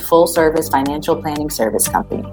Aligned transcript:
full 0.00 0.26
service 0.26 0.68
financial 0.68 1.14
planning 1.20 1.50
service 1.50 1.86
company. 1.88 2.24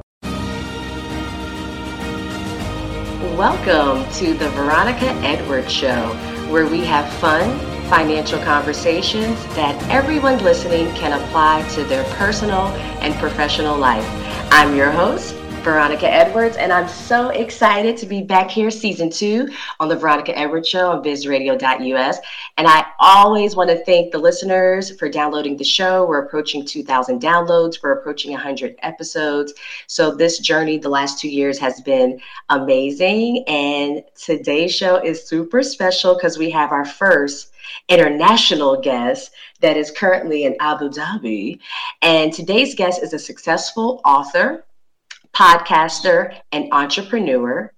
Welcome 3.37 4.11
to 4.13 4.33
the 4.33 4.49
Veronica 4.49 5.11
Edwards 5.23 5.71
Show, 5.71 6.07
where 6.49 6.65
we 6.65 6.83
have 6.85 7.07
fun, 7.19 7.59
financial 7.87 8.39
conversations 8.39 9.45
that 9.55 9.79
everyone 9.91 10.43
listening 10.43 10.93
can 10.95 11.21
apply 11.21 11.61
to 11.75 11.83
their 11.83 12.03
personal 12.15 12.67
and 13.01 13.13
professional 13.15 13.77
life. 13.77 14.05
I'm 14.51 14.75
your 14.75 14.89
host, 14.89 15.36
Veronica 15.67 16.09
Edwards, 16.09 16.55
and 16.55 16.71
I'm 16.71 16.87
so 16.87 17.27
excited 17.27 17.97
to 17.97 18.05
be 18.05 18.21
back 18.21 18.49
here, 18.49 18.71
season 18.71 19.09
two, 19.09 19.49
on 19.81 19.89
the 19.89 19.97
Veronica 19.97 20.35
Edwards 20.37 20.69
Show 20.69 20.91
on 20.91 21.03
bizradio.us. 21.03 22.19
And 22.55 22.67
I 22.69 22.85
always 22.99 23.53
want 23.53 23.69
to 23.71 23.83
thank 23.83 24.13
the 24.13 24.17
listeners 24.17 24.97
for 24.97 25.09
downloading 25.09 25.57
the 25.57 25.65
show. 25.65 26.05
We're 26.05 26.23
approaching 26.23 26.63
2,000 26.63 27.21
downloads, 27.21 27.83
we're 27.83 27.99
approaching 27.99 28.31
100 28.31 28.77
episodes. 28.81 29.55
So, 29.87 30.15
this 30.15 30.39
journey 30.39 30.77
the 30.77 30.87
last 30.87 31.19
two 31.19 31.27
years 31.27 31.59
has 31.59 31.81
been 31.81 32.21
amazing. 32.47 33.43
And 33.49 34.03
today's 34.15 34.73
show 34.73 35.03
is 35.03 35.27
super 35.27 35.63
special 35.63 36.13
because 36.15 36.37
we 36.37 36.49
have 36.51 36.71
our 36.71 36.85
first 36.85 37.51
international 37.89 38.79
guest 38.79 39.31
that 39.59 39.75
is 39.75 39.91
currently 39.91 40.45
in 40.45 40.55
Abu 40.61 40.87
Dhabi. 40.87 41.59
And 42.01 42.31
today's 42.31 42.73
guest 42.73 43.03
is 43.03 43.11
a 43.11 43.19
successful 43.19 43.99
author 44.05 44.63
podcaster, 45.37 46.35
and 46.51 46.67
entrepreneur. 46.73 47.71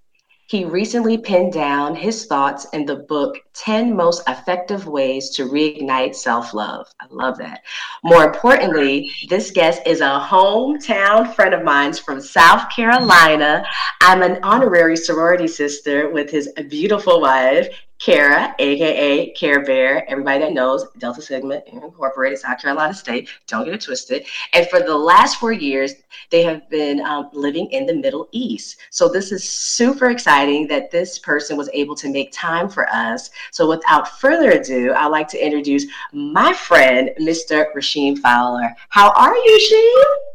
He 0.46 0.64
recently 0.64 1.18
penned 1.18 1.52
down 1.52 1.94
his 1.94 2.24
thoughts 2.24 2.66
in 2.72 2.86
the 2.86 2.96
book 2.96 3.36
10 3.52 3.94
Most 3.94 4.22
Effective 4.26 4.86
Ways 4.86 5.30
to 5.36 5.44
Reignite 5.44 6.14
Self 6.14 6.54
Love. 6.54 6.88
I 7.00 7.06
love 7.10 7.36
that. 7.38 7.60
More 8.02 8.24
importantly, 8.24 9.12
this 9.28 9.50
guest 9.50 9.82
is 9.86 10.00
a 10.00 10.26
hometown 10.28 11.34
friend 11.34 11.52
of 11.52 11.62
mine 11.62 11.92
from 11.92 12.20
South 12.20 12.70
Carolina. 12.74 13.62
I'm 14.00 14.22
an 14.22 14.40
honorary 14.42 14.96
sorority 14.96 15.46
sister 15.46 16.10
with 16.10 16.30
his 16.30 16.48
beautiful 16.68 17.20
wife, 17.20 17.68
Kara, 18.00 18.54
aka 18.58 19.30
Care 19.32 19.62
Bear, 19.62 20.10
everybody 20.10 20.40
that 20.40 20.54
knows 20.54 20.86
Delta 20.96 21.20
Sigma 21.20 21.60
Incorporated, 21.66 22.38
South 22.38 22.60
Carolina 22.60 22.94
State. 22.94 23.28
Don't 23.46 23.66
get 23.66 23.74
it 23.74 23.82
twisted. 23.82 24.24
And 24.54 24.66
for 24.68 24.80
the 24.80 24.96
last 24.96 25.38
four 25.38 25.52
years, 25.52 25.92
they 26.30 26.42
have 26.42 26.68
been 26.70 27.00
um, 27.00 27.28
living 27.34 27.70
in 27.72 27.84
the 27.84 27.94
Middle 27.94 28.28
East. 28.32 28.78
So 28.88 29.06
this 29.06 29.32
is 29.32 29.46
super 29.46 30.08
exciting 30.08 30.66
that 30.68 30.90
this 30.90 31.18
person 31.18 31.58
was 31.58 31.68
able 31.74 31.94
to 31.96 32.08
make 32.08 32.32
time 32.32 32.70
for 32.70 32.88
us. 32.88 33.30
So 33.50 33.68
without 33.68 34.18
further 34.18 34.52
ado, 34.52 34.94
I'd 34.94 35.08
like 35.08 35.28
to 35.28 35.44
introduce 35.44 35.84
my 36.12 36.54
friend, 36.54 37.10
Mr. 37.20 37.66
Rasheem 37.76 38.18
Fowler. 38.18 38.74
How 38.88 39.10
are 39.10 39.36
you, 39.36 39.68
Sheem? 39.70 40.29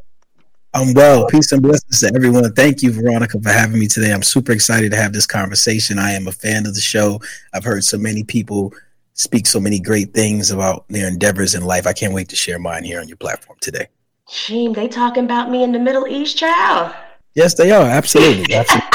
I'm 0.75 0.93
well. 0.93 1.25
Peace 1.27 1.53
and 1.53 1.61
blessings 1.61 2.01
to 2.01 2.11
everyone. 2.13 2.51
Thank 2.51 2.83
you, 2.83 2.91
Veronica, 2.91 3.39
for 3.39 3.49
having 3.49 3.79
me 3.79 3.87
today. 3.87 4.11
I'm 4.11 4.21
super 4.21 4.51
excited 4.51 4.91
to 4.91 4.97
have 4.97 5.13
this 5.13 5.25
conversation. 5.25 5.97
I 5.97 6.11
am 6.11 6.27
a 6.27 6.33
fan 6.33 6.67
of 6.67 6.75
the 6.75 6.81
show. 6.81 7.21
I've 7.53 7.63
heard 7.63 7.85
so 7.85 7.97
many 7.97 8.25
people 8.25 8.73
speak 9.13 9.47
so 9.47 9.57
many 9.61 9.79
great 9.79 10.13
things 10.13 10.51
about 10.51 10.85
their 10.89 11.07
endeavors 11.07 11.55
in 11.55 11.63
life. 11.63 11.87
I 11.87 11.93
can't 11.93 12.13
wait 12.13 12.27
to 12.27 12.35
share 12.35 12.59
mine 12.59 12.83
here 12.83 12.99
on 12.99 13.07
your 13.07 13.15
platform 13.15 13.57
today. 13.61 13.87
Sheem 14.27 14.75
they 14.75 14.89
talking 14.89 15.23
about 15.23 15.49
me 15.49 15.63
in 15.63 15.71
the 15.71 15.79
Middle 15.79 16.07
East, 16.07 16.37
child. 16.37 16.93
Yes, 17.35 17.53
they 17.53 17.71
are. 17.71 17.87
Absolutely. 17.87 18.53
Absolutely. 18.53 18.89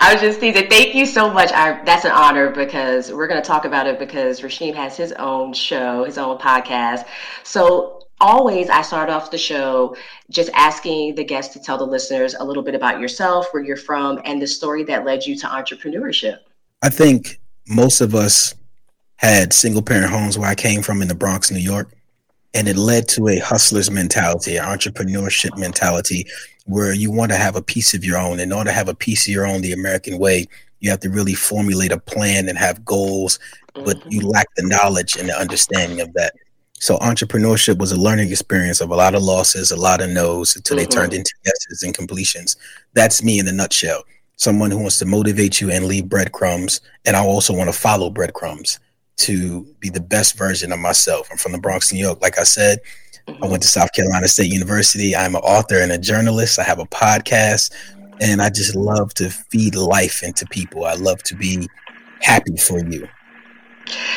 I 0.00 0.10
was 0.12 0.20
just 0.20 0.38
teasing. 0.38 0.70
Thank 0.70 0.94
you 0.94 1.04
so 1.04 1.28
much. 1.28 1.50
I, 1.52 1.82
that's 1.82 2.04
an 2.04 2.12
honor 2.12 2.50
because 2.50 3.10
we're 3.10 3.26
going 3.26 3.42
to 3.42 3.46
talk 3.46 3.64
about 3.64 3.88
it 3.88 3.98
because 3.98 4.40
Rasheem 4.40 4.74
has 4.76 4.96
his 4.96 5.10
own 5.12 5.52
show, 5.52 6.04
his 6.04 6.16
own 6.16 6.38
podcast. 6.38 7.06
So 7.42 7.95
always 8.20 8.68
I 8.70 8.82
start 8.82 9.10
off 9.10 9.30
the 9.30 9.38
show 9.38 9.96
just 10.30 10.50
asking 10.54 11.14
the 11.14 11.24
guests 11.24 11.52
to 11.54 11.60
tell 11.60 11.78
the 11.78 11.86
listeners 11.86 12.34
a 12.34 12.44
little 12.44 12.62
bit 12.62 12.74
about 12.74 13.00
yourself, 13.00 13.48
where 13.52 13.62
you're 13.62 13.76
from, 13.76 14.20
and 14.24 14.40
the 14.40 14.46
story 14.46 14.84
that 14.84 15.04
led 15.04 15.26
you 15.26 15.36
to 15.36 15.46
entrepreneurship. 15.46 16.38
I 16.82 16.90
think 16.90 17.40
most 17.68 18.00
of 18.00 18.14
us 18.14 18.54
had 19.16 19.52
single 19.52 19.82
parent 19.82 20.10
homes 20.10 20.38
where 20.38 20.48
I 20.48 20.54
came 20.54 20.82
from 20.82 21.02
in 21.02 21.08
the 21.08 21.14
Bronx, 21.14 21.50
New 21.50 21.58
York. 21.58 21.90
And 22.54 22.68
it 22.68 22.76
led 22.76 23.06
to 23.08 23.28
a 23.28 23.38
hustler's 23.38 23.90
mentality, 23.90 24.56
an 24.56 24.64
entrepreneurship 24.64 25.58
mentality, 25.58 26.26
where 26.64 26.94
you 26.94 27.10
want 27.10 27.30
to 27.30 27.36
have 27.36 27.54
a 27.54 27.60
piece 27.60 27.92
of 27.92 28.02
your 28.02 28.16
own. 28.16 28.40
In 28.40 28.50
order 28.50 28.70
to 28.70 28.74
have 28.74 28.88
a 28.88 28.94
piece 28.94 29.26
of 29.26 29.32
your 29.34 29.46
own 29.46 29.60
the 29.60 29.72
American 29.72 30.18
way, 30.18 30.46
you 30.80 30.88
have 30.88 31.00
to 31.00 31.10
really 31.10 31.34
formulate 31.34 31.92
a 31.92 31.98
plan 31.98 32.48
and 32.48 32.56
have 32.56 32.82
goals, 32.82 33.38
but 33.74 33.98
mm-hmm. 33.98 34.10
you 34.10 34.20
lack 34.22 34.46
the 34.54 34.62
knowledge 34.62 35.16
and 35.16 35.28
the 35.28 35.38
understanding 35.38 36.00
of 36.00 36.12
that. 36.14 36.34
So 36.78 36.98
entrepreneurship 36.98 37.78
was 37.78 37.92
a 37.92 38.00
learning 38.00 38.30
experience 38.30 38.80
of 38.80 38.90
a 38.90 38.96
lot 38.96 39.14
of 39.14 39.22
losses, 39.22 39.70
a 39.70 39.76
lot 39.76 40.02
of 40.02 40.10
no's 40.10 40.56
until 40.56 40.76
mm-hmm. 40.76 40.84
they 40.84 40.94
turned 40.94 41.14
into 41.14 41.32
yeses 41.44 41.82
and 41.82 41.94
completions. 41.94 42.56
That's 42.92 43.22
me 43.22 43.38
in 43.38 43.48
a 43.48 43.52
nutshell. 43.52 44.04
Someone 44.36 44.70
who 44.70 44.78
wants 44.78 44.98
to 44.98 45.06
motivate 45.06 45.60
you 45.60 45.70
and 45.70 45.86
leave 45.86 46.08
breadcrumbs. 46.08 46.82
And 47.06 47.16
I 47.16 47.24
also 47.24 47.54
want 47.54 47.72
to 47.72 47.78
follow 47.78 48.10
breadcrumbs 48.10 48.78
to 49.18 49.62
be 49.80 49.88
the 49.88 50.00
best 50.00 50.36
version 50.36 50.72
of 50.72 50.78
myself. 50.78 51.28
I'm 51.30 51.38
from 51.38 51.52
the 51.52 51.58
Bronx, 51.58 51.92
New 51.92 51.98
York. 51.98 52.20
Like 52.20 52.38
I 52.38 52.42
said, 52.42 52.80
mm-hmm. 53.26 53.42
I 53.42 53.48
went 53.48 53.62
to 53.62 53.68
South 53.68 53.92
Carolina 53.94 54.28
State 54.28 54.52
University. 54.52 55.16
I'm 55.16 55.34
an 55.34 55.40
author 55.42 55.78
and 55.78 55.92
a 55.92 55.98
journalist. 55.98 56.58
I 56.58 56.64
have 56.64 56.78
a 56.78 56.84
podcast, 56.84 57.72
and 58.20 58.42
I 58.42 58.50
just 58.50 58.74
love 58.74 59.14
to 59.14 59.30
feed 59.30 59.74
life 59.74 60.22
into 60.22 60.44
people. 60.46 60.84
I 60.84 60.94
love 60.94 61.22
to 61.24 61.34
be 61.34 61.66
happy 62.20 62.56
for 62.58 62.84
you. 62.84 63.08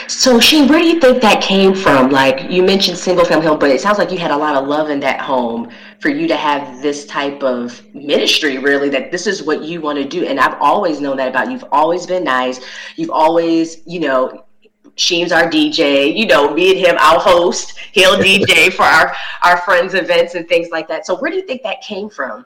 So, 0.08 0.40
Sheem, 0.40 0.68
where 0.68 0.80
do 0.80 0.88
you 0.88 1.00
think 1.00 1.22
that 1.22 1.42
came 1.42 1.76
from? 1.76 2.10
Like 2.10 2.50
you 2.50 2.64
mentioned 2.64 2.98
single 2.98 3.26
family 3.26 3.46
home, 3.46 3.60
but 3.60 3.70
it 3.70 3.80
sounds 3.80 4.00
like 4.00 4.12
you 4.12 4.18
had 4.18 4.32
a 4.32 4.38
lot 4.38 4.56
of 4.56 4.68
love 4.68 4.90
in 4.90 5.00
that 5.02 5.22
home 5.22 5.70
for 6.00 6.10
you 6.10 6.28
to 6.28 6.36
have 6.36 6.82
this 6.82 7.06
type 7.06 7.44
of 7.44 7.84
ministry, 7.94 8.58
really, 8.58 8.90
that 8.90 9.12
this 9.12 9.28
is 9.28 9.44
what 9.44 9.62
you 9.64 9.82
want 9.82 9.98
to 10.00 10.06
do. 10.06 10.26
And 10.26 10.40
I've 10.40 10.60
always 10.60 11.00
known 11.00 11.18
that 11.18 11.28
about 11.28 11.48
you. 11.48 11.54
You've 11.54 11.66
always 11.72 12.08
been 12.08 12.24
nice. 12.24 12.60
You've 12.96 13.12
always, 13.12 13.86
you 13.86 14.00
know, 14.00 14.46
Sheem's 14.96 15.32
our 15.32 15.50
DJ. 15.50 16.16
You 16.16 16.26
know, 16.26 16.54
me 16.54 16.72
and 16.72 16.80
him, 16.80 16.96
I'll 17.00 17.20
host. 17.20 17.78
He'll 17.92 18.18
DJ 18.18 18.74
for 18.74 18.84
our, 18.84 19.16
our 19.44 19.58
friends' 19.58 19.94
events 19.94 20.36
and 20.36 20.48
things 20.48 20.70
like 20.72 20.88
that. 20.88 21.06
So, 21.06 21.18
where 21.18 21.30
do 21.30 21.38
you 21.38 21.46
think 21.46 21.62
that 21.64 21.82
came 21.82 22.10
from? 22.10 22.46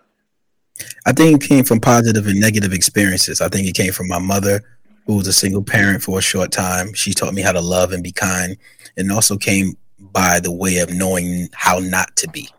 I 1.06 1.14
think 1.14 1.44
it 1.44 1.48
came 1.48 1.64
from 1.64 1.80
positive 1.80 2.28
and 2.28 2.40
negative 2.40 2.74
experiences. 2.74 3.42
I 3.42 3.48
think 3.48 3.68
it 3.68 3.76
came 3.76 3.94
from 3.94 4.08
my 4.08 4.20
mother 4.20 4.62
who 5.06 5.18
was 5.18 5.28
a 5.28 5.34
single 5.34 5.64
parent 5.64 6.02
for 6.02 6.20
a 6.20 6.22
short 6.22 6.52
time. 6.52 6.94
She 6.94 7.14
taught 7.14 7.34
me 7.34 7.42
how 7.42 7.52
to 7.52 7.62
love 7.62 7.92
and 7.92 8.04
be 8.04 8.12
kind, 8.12 8.58
and 8.98 9.12
also 9.12 9.38
came 9.38 9.78
by 10.00 10.40
the 10.40 10.52
way 10.52 10.78
of 10.78 10.94
knowing 10.94 11.50
how 11.54 11.80
not 11.80 12.16
to 12.18 12.30
be. 12.30 12.50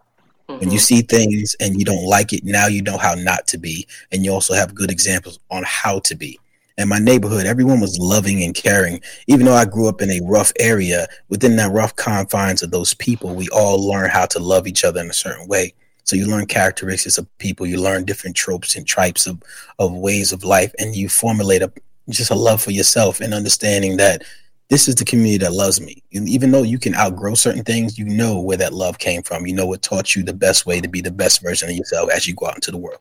Mm-hmm. 0.49 0.61
When 0.61 0.71
you 0.71 0.79
mm-hmm. 0.79 0.85
see 0.85 1.03
things 1.03 1.57
and 1.61 1.79
you 1.79 1.85
don't 1.85 2.05
like 2.05 2.33
it, 2.33 2.45
now 2.45 2.67
you 2.67 2.83
know 2.83 2.99
how 2.99 3.15
not 3.15 3.47
to 3.49 3.59
be, 3.59 3.87
and 4.13 4.25
you 4.25 4.33
also 4.33 4.55
have 4.55 4.75
good 4.75 4.91
examples 4.91 5.39
on 5.51 5.63
how 5.67 6.01
to 6.01 6.15
be. 6.15 6.39
In 6.77 6.89
my 6.89 6.99
neighborhood, 6.99 7.47
everyone 7.47 7.81
was 7.81 7.99
loving 7.99 8.43
and 8.43 8.55
caring. 8.55 9.01
Even 9.29 9.47
though 9.47 9.55
I 9.55 9.65
grew 9.65 9.89
up 9.89 10.03
in 10.03 10.11
a 10.11 10.21
rough 10.25 10.53
area, 10.59 11.07
within 11.29 11.55
that 11.57 11.71
rough 11.71 11.95
confines 11.95 12.63
of 12.63 12.73
those 12.73 12.95
people, 12.95 13.35
we 13.35 13.49
all 13.51 13.87
learn 13.87 14.11
how 14.11 14.27
to 14.27 14.41
love 14.41 14.67
each 14.67 14.85
other 14.85 15.01
in 15.01 15.09
a 15.09 15.15
certain 15.15 15.47
way. 15.47 15.73
So 16.03 16.17
you 16.17 16.27
learn 16.27 16.47
characteristics 16.47 17.17
of 17.17 17.39
people, 17.39 17.65
you 17.65 17.81
learn 17.81 18.05
different 18.05 18.37
tropes 18.37 18.77
and 18.77 18.87
types 18.89 19.27
of, 19.27 19.41
of 19.79 19.93
ways 19.93 20.33
of 20.33 20.45
life, 20.45 20.75
and 20.79 20.97
you 20.97 21.09
formulate 21.09 21.63
a 21.63 21.73
just 22.11 22.31
a 22.31 22.35
love 22.35 22.63
for 22.63 22.71
yourself 22.71 23.21
and 23.21 23.33
understanding 23.35 23.97
that 23.97 24.23
this 24.71 24.89
is 24.89 24.95
the 24.95 25.05
community 25.05 25.39
that 25.39 25.53
loves 25.53 25.81
me. 25.81 26.03
And 26.13 26.29
even 26.29 26.51
though 26.51 26.63
you 26.63 26.79
can 26.79 26.95
outgrow 26.95 27.35
certain 27.35 27.65
things, 27.65 27.99
you 27.99 28.07
know 28.07 28.41
where 28.41 28.57
that 28.57 28.73
love 28.73 28.99
came 28.99 29.23
from. 29.23 29.47
You 29.47 29.55
know 29.55 29.67
what 29.67 29.83
taught 29.83 30.17
you 30.17 30.23
the 30.23 30.33
best 30.33 30.67
way 30.67 30.81
to 30.81 30.89
be 30.89 31.01
the 31.01 31.13
best 31.13 31.43
version 31.43 31.69
of 31.69 31.77
yourself 31.77 32.11
as 32.11 32.27
you 32.27 32.35
go 32.35 32.47
out 32.47 32.57
into 32.57 32.71
the 32.71 32.79
world. 32.79 33.01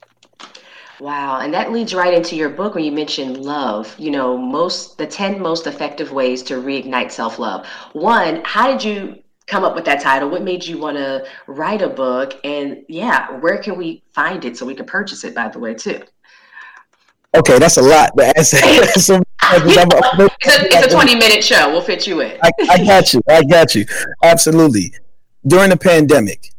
Wow, 1.00 1.40
and 1.40 1.54
that 1.54 1.72
leads 1.72 1.94
right 1.94 2.14
into 2.14 2.36
your 2.36 2.50
book 2.50 2.76
when 2.76 2.84
you 2.84 2.92
mentioned 2.92 3.38
love. 3.38 3.94
You 3.98 4.12
know, 4.12 4.38
most 4.38 4.98
the 4.98 5.08
10 5.08 5.42
most 5.42 5.68
effective 5.68 6.12
ways 6.12 6.44
to 6.44 6.56
reignite 6.56 7.12
self-love. 7.12 7.66
One, 7.94 8.42
how 8.46 8.72
did 8.72 8.84
you 8.84 9.24
come 9.48 9.64
up 9.64 9.76
with 9.76 9.86
that 9.86 10.02
title? 10.02 10.30
What 10.30 10.44
made 10.44 10.66
you 10.66 10.78
want 10.78 10.98
to 10.98 11.26
write 11.48 11.82
a 11.82 11.90
book? 11.90 12.40
And 12.44 12.86
yeah, 12.88 13.32
where 13.40 13.58
can 13.58 13.78
we 13.78 14.04
find 14.14 14.46
it 14.46 14.56
so 14.56 14.66
we 14.66 14.76
can 14.76 14.86
purchase 14.86 15.24
it 15.24 15.36
by 15.36 15.50
the 15.50 15.60
way 15.60 15.74
too? 15.74 16.02
Okay, 17.36 17.58
that's 17.58 17.78
a 17.78 17.82
lot 17.82 18.16
to 18.18 18.38
answer. 18.38 18.58
it's, 18.62 19.10
a, 19.10 19.22
it's 19.42 20.88
a 20.88 20.90
20 20.96 21.16
minute 21.16 21.44
show. 21.44 21.72
We'll 21.72 21.82
fit 21.82 22.06
you 22.06 22.22
in. 22.22 22.38
I, 22.44 22.52
I 22.70 22.84
got 22.84 23.14
you. 23.14 23.22
I 23.28 23.44
got 23.44 23.76
you. 23.76 23.86
Absolutely. 24.24 24.94
During 25.46 25.72
the 25.72 25.78
pandemic, 25.78 26.54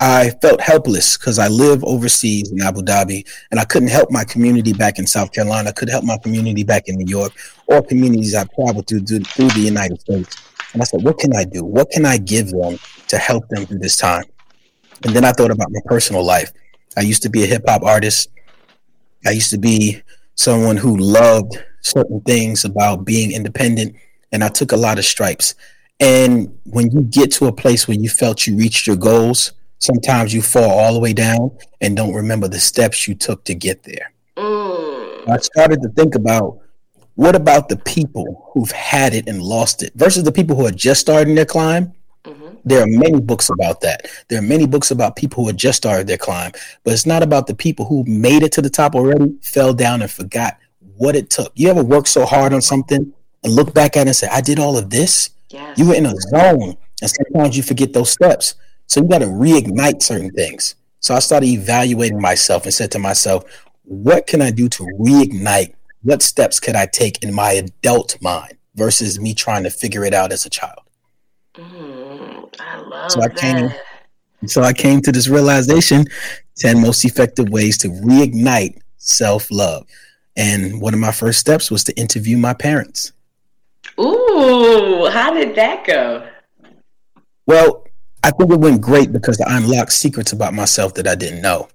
I 0.00 0.30
felt 0.42 0.60
helpless 0.60 1.18
because 1.18 1.38
I 1.38 1.48
live 1.48 1.82
overseas 1.84 2.52
in 2.52 2.62
Abu 2.62 2.82
Dhabi 2.82 3.26
and 3.50 3.58
I 3.58 3.64
couldn't 3.64 3.88
help 3.88 4.10
my 4.10 4.24
community 4.24 4.72
back 4.72 4.98
in 4.98 5.06
South 5.06 5.32
Carolina. 5.32 5.70
I 5.70 5.72
couldn't 5.72 5.92
help 5.92 6.04
my 6.04 6.18
community 6.18 6.62
back 6.62 6.88
in 6.88 6.96
New 6.96 7.06
York 7.06 7.32
or 7.66 7.82
communities 7.82 8.34
I've 8.34 8.52
traveled 8.54 8.86
through, 8.86 9.00
through, 9.00 9.20
through 9.20 9.48
the 9.48 9.60
United 9.60 10.00
States. 10.00 10.36
And 10.72 10.82
I 10.82 10.84
said, 10.84 11.02
what 11.02 11.18
can 11.18 11.34
I 11.34 11.44
do? 11.44 11.64
What 11.64 11.90
can 11.90 12.06
I 12.06 12.16
give 12.16 12.50
them 12.50 12.78
to 13.08 13.18
help 13.18 13.48
them 13.48 13.66
through 13.66 13.78
this 13.78 13.96
time? 13.96 14.24
And 15.04 15.14
then 15.14 15.24
I 15.24 15.32
thought 15.32 15.50
about 15.50 15.70
my 15.70 15.80
personal 15.84 16.24
life. 16.24 16.52
I 16.96 17.00
used 17.00 17.22
to 17.22 17.28
be 17.28 17.42
a 17.44 17.46
hip 17.46 17.62
hop 17.66 17.82
artist. 17.82 18.30
I 19.26 19.30
used 19.30 19.50
to 19.50 19.58
be 19.58 20.02
someone 20.34 20.76
who 20.76 20.96
loved 20.96 21.58
certain 21.80 22.20
things 22.22 22.64
about 22.64 23.04
being 23.04 23.32
independent. 23.32 23.96
And 24.32 24.44
I 24.44 24.48
took 24.48 24.72
a 24.72 24.76
lot 24.76 24.98
of 24.98 25.04
stripes. 25.04 25.54
And 26.00 26.56
when 26.64 26.90
you 26.90 27.02
get 27.02 27.32
to 27.32 27.46
a 27.46 27.52
place 27.52 27.88
where 27.88 27.96
you 27.96 28.08
felt 28.08 28.46
you 28.46 28.56
reached 28.56 28.86
your 28.86 28.96
goals, 28.96 29.52
sometimes 29.78 30.32
you 30.32 30.42
fall 30.42 30.70
all 30.70 30.92
the 30.92 31.00
way 31.00 31.12
down 31.12 31.56
and 31.80 31.96
don't 31.96 32.14
remember 32.14 32.46
the 32.46 32.60
steps 32.60 33.08
you 33.08 33.14
took 33.14 33.44
to 33.44 33.54
get 33.54 33.82
there. 33.82 34.12
Mm. 34.36 35.28
I 35.28 35.38
started 35.38 35.82
to 35.82 35.88
think 35.90 36.14
about 36.14 36.60
what 37.14 37.34
about 37.34 37.68
the 37.68 37.76
people 37.76 38.50
who've 38.52 38.70
had 38.70 39.12
it 39.12 39.28
and 39.28 39.42
lost 39.42 39.82
it 39.82 39.92
versus 39.96 40.22
the 40.22 40.30
people 40.30 40.54
who 40.54 40.66
are 40.66 40.72
just 40.72 41.00
starting 41.00 41.34
their 41.34 41.44
climb? 41.44 41.92
Mm-hmm. 42.28 42.56
There 42.64 42.82
are 42.82 42.86
many 42.86 43.20
books 43.20 43.48
about 43.48 43.80
that. 43.80 44.06
There 44.28 44.38
are 44.38 44.42
many 44.42 44.66
books 44.66 44.90
about 44.90 45.16
people 45.16 45.42
who 45.42 45.48
had 45.48 45.56
just 45.56 45.78
started 45.78 46.06
their 46.06 46.18
climb, 46.18 46.52
but 46.84 46.92
it's 46.92 47.06
not 47.06 47.22
about 47.22 47.46
the 47.46 47.54
people 47.54 47.86
who 47.86 48.04
made 48.06 48.42
it 48.42 48.52
to 48.52 48.62
the 48.62 48.70
top 48.70 48.94
already, 48.94 49.34
fell 49.42 49.72
down 49.72 50.02
and 50.02 50.10
forgot 50.10 50.58
what 50.96 51.16
it 51.16 51.30
took. 51.30 51.52
You 51.54 51.70
ever 51.70 51.82
work 51.82 52.06
so 52.06 52.26
hard 52.26 52.52
on 52.52 52.60
something 52.60 53.12
and 53.44 53.52
look 53.52 53.72
back 53.72 53.96
at 53.96 54.02
it 54.02 54.08
and 54.08 54.16
say, 54.16 54.28
I 54.30 54.40
did 54.40 54.58
all 54.58 54.76
of 54.76 54.90
this? 54.90 55.30
Yes. 55.50 55.78
You 55.78 55.88
were 55.88 55.94
in 55.94 56.06
a 56.06 56.14
zone, 56.14 56.76
and 57.00 57.10
sometimes 57.10 57.56
you 57.56 57.62
forget 57.62 57.92
those 57.92 58.10
steps. 58.10 58.54
So 58.86 59.00
you 59.00 59.08
got 59.08 59.18
to 59.20 59.26
reignite 59.26 60.02
certain 60.02 60.30
things. 60.30 60.74
So 61.00 61.14
I 61.14 61.20
started 61.20 61.48
evaluating 61.48 62.20
myself 62.20 62.64
and 62.64 62.74
said 62.74 62.90
to 62.92 62.98
myself, 62.98 63.44
what 63.84 64.26
can 64.26 64.42
I 64.42 64.50
do 64.50 64.68
to 64.68 64.82
reignite? 64.98 65.74
What 66.02 66.22
steps 66.22 66.60
could 66.60 66.74
I 66.74 66.86
take 66.86 67.22
in 67.22 67.32
my 67.32 67.52
adult 67.52 68.20
mind 68.20 68.56
versus 68.74 69.18
me 69.18 69.34
trying 69.34 69.62
to 69.64 69.70
figure 69.70 70.04
it 70.04 70.12
out 70.12 70.32
as 70.32 70.44
a 70.44 70.50
child? 70.50 70.80
Mm, 71.58 72.54
I 72.60 72.80
love 72.80 73.10
so 73.10 73.20
I 73.20 73.28
that. 73.28 73.36
Came, 73.36 74.48
so 74.48 74.62
I 74.62 74.72
came 74.72 75.00
to 75.02 75.10
this 75.10 75.28
realization 75.28 76.06
10 76.58 76.80
most 76.80 77.04
effective 77.04 77.48
ways 77.48 77.76
to 77.78 77.88
reignite 77.88 78.80
self 78.98 79.50
love. 79.50 79.86
And 80.36 80.80
one 80.80 80.94
of 80.94 81.00
my 81.00 81.10
first 81.10 81.40
steps 81.40 81.70
was 81.70 81.82
to 81.84 81.96
interview 81.96 82.36
my 82.36 82.54
parents. 82.54 83.12
Ooh, 83.98 85.08
how 85.10 85.34
did 85.34 85.56
that 85.56 85.84
go? 85.84 86.28
Well, 87.46 87.84
I 88.22 88.30
think 88.30 88.52
it 88.52 88.60
went 88.60 88.80
great 88.80 89.12
because 89.12 89.40
I 89.40 89.56
unlocked 89.56 89.92
secrets 89.92 90.32
about 90.32 90.54
myself 90.54 90.94
that 90.94 91.08
I 91.08 91.16
didn't 91.16 91.42
know. 91.42 91.68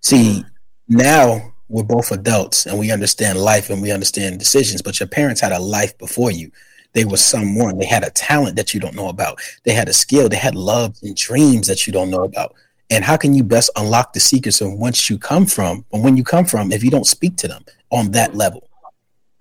See, 0.00 0.44
now 0.88 1.52
we're 1.68 1.82
both 1.82 2.12
adults 2.12 2.64
and 2.64 2.78
we 2.78 2.90
understand 2.90 3.38
life 3.38 3.68
and 3.68 3.82
we 3.82 3.90
understand 3.90 4.38
decisions, 4.38 4.80
but 4.80 5.00
your 5.00 5.08
parents 5.08 5.42
had 5.42 5.52
a 5.52 5.58
life 5.58 5.98
before 5.98 6.30
you. 6.30 6.50
They 6.92 7.04
were 7.04 7.16
someone, 7.16 7.78
they 7.78 7.86
had 7.86 8.02
a 8.02 8.10
talent 8.10 8.56
that 8.56 8.74
you 8.74 8.80
don't 8.80 8.94
know 8.94 9.08
about. 9.08 9.40
They 9.64 9.72
had 9.72 9.88
a 9.88 9.92
skill, 9.92 10.28
they 10.28 10.36
had 10.36 10.54
love 10.54 10.96
and 11.02 11.16
dreams 11.16 11.66
that 11.66 11.86
you 11.86 11.92
don't 11.92 12.10
know 12.10 12.24
about. 12.24 12.54
And 12.90 13.04
how 13.04 13.16
can 13.16 13.34
you 13.34 13.44
best 13.44 13.70
unlock 13.76 14.14
the 14.14 14.20
secrets 14.20 14.60
of 14.60 14.72
once 14.72 15.10
you 15.10 15.18
come 15.18 15.46
from, 15.46 15.84
and 15.92 16.02
when 16.02 16.16
you 16.16 16.24
come 16.24 16.46
from, 16.46 16.72
if 16.72 16.82
you 16.82 16.90
don't 16.90 17.06
speak 17.06 17.36
to 17.38 17.48
them 17.48 17.64
on 17.90 18.12
that 18.12 18.34
level? 18.34 18.68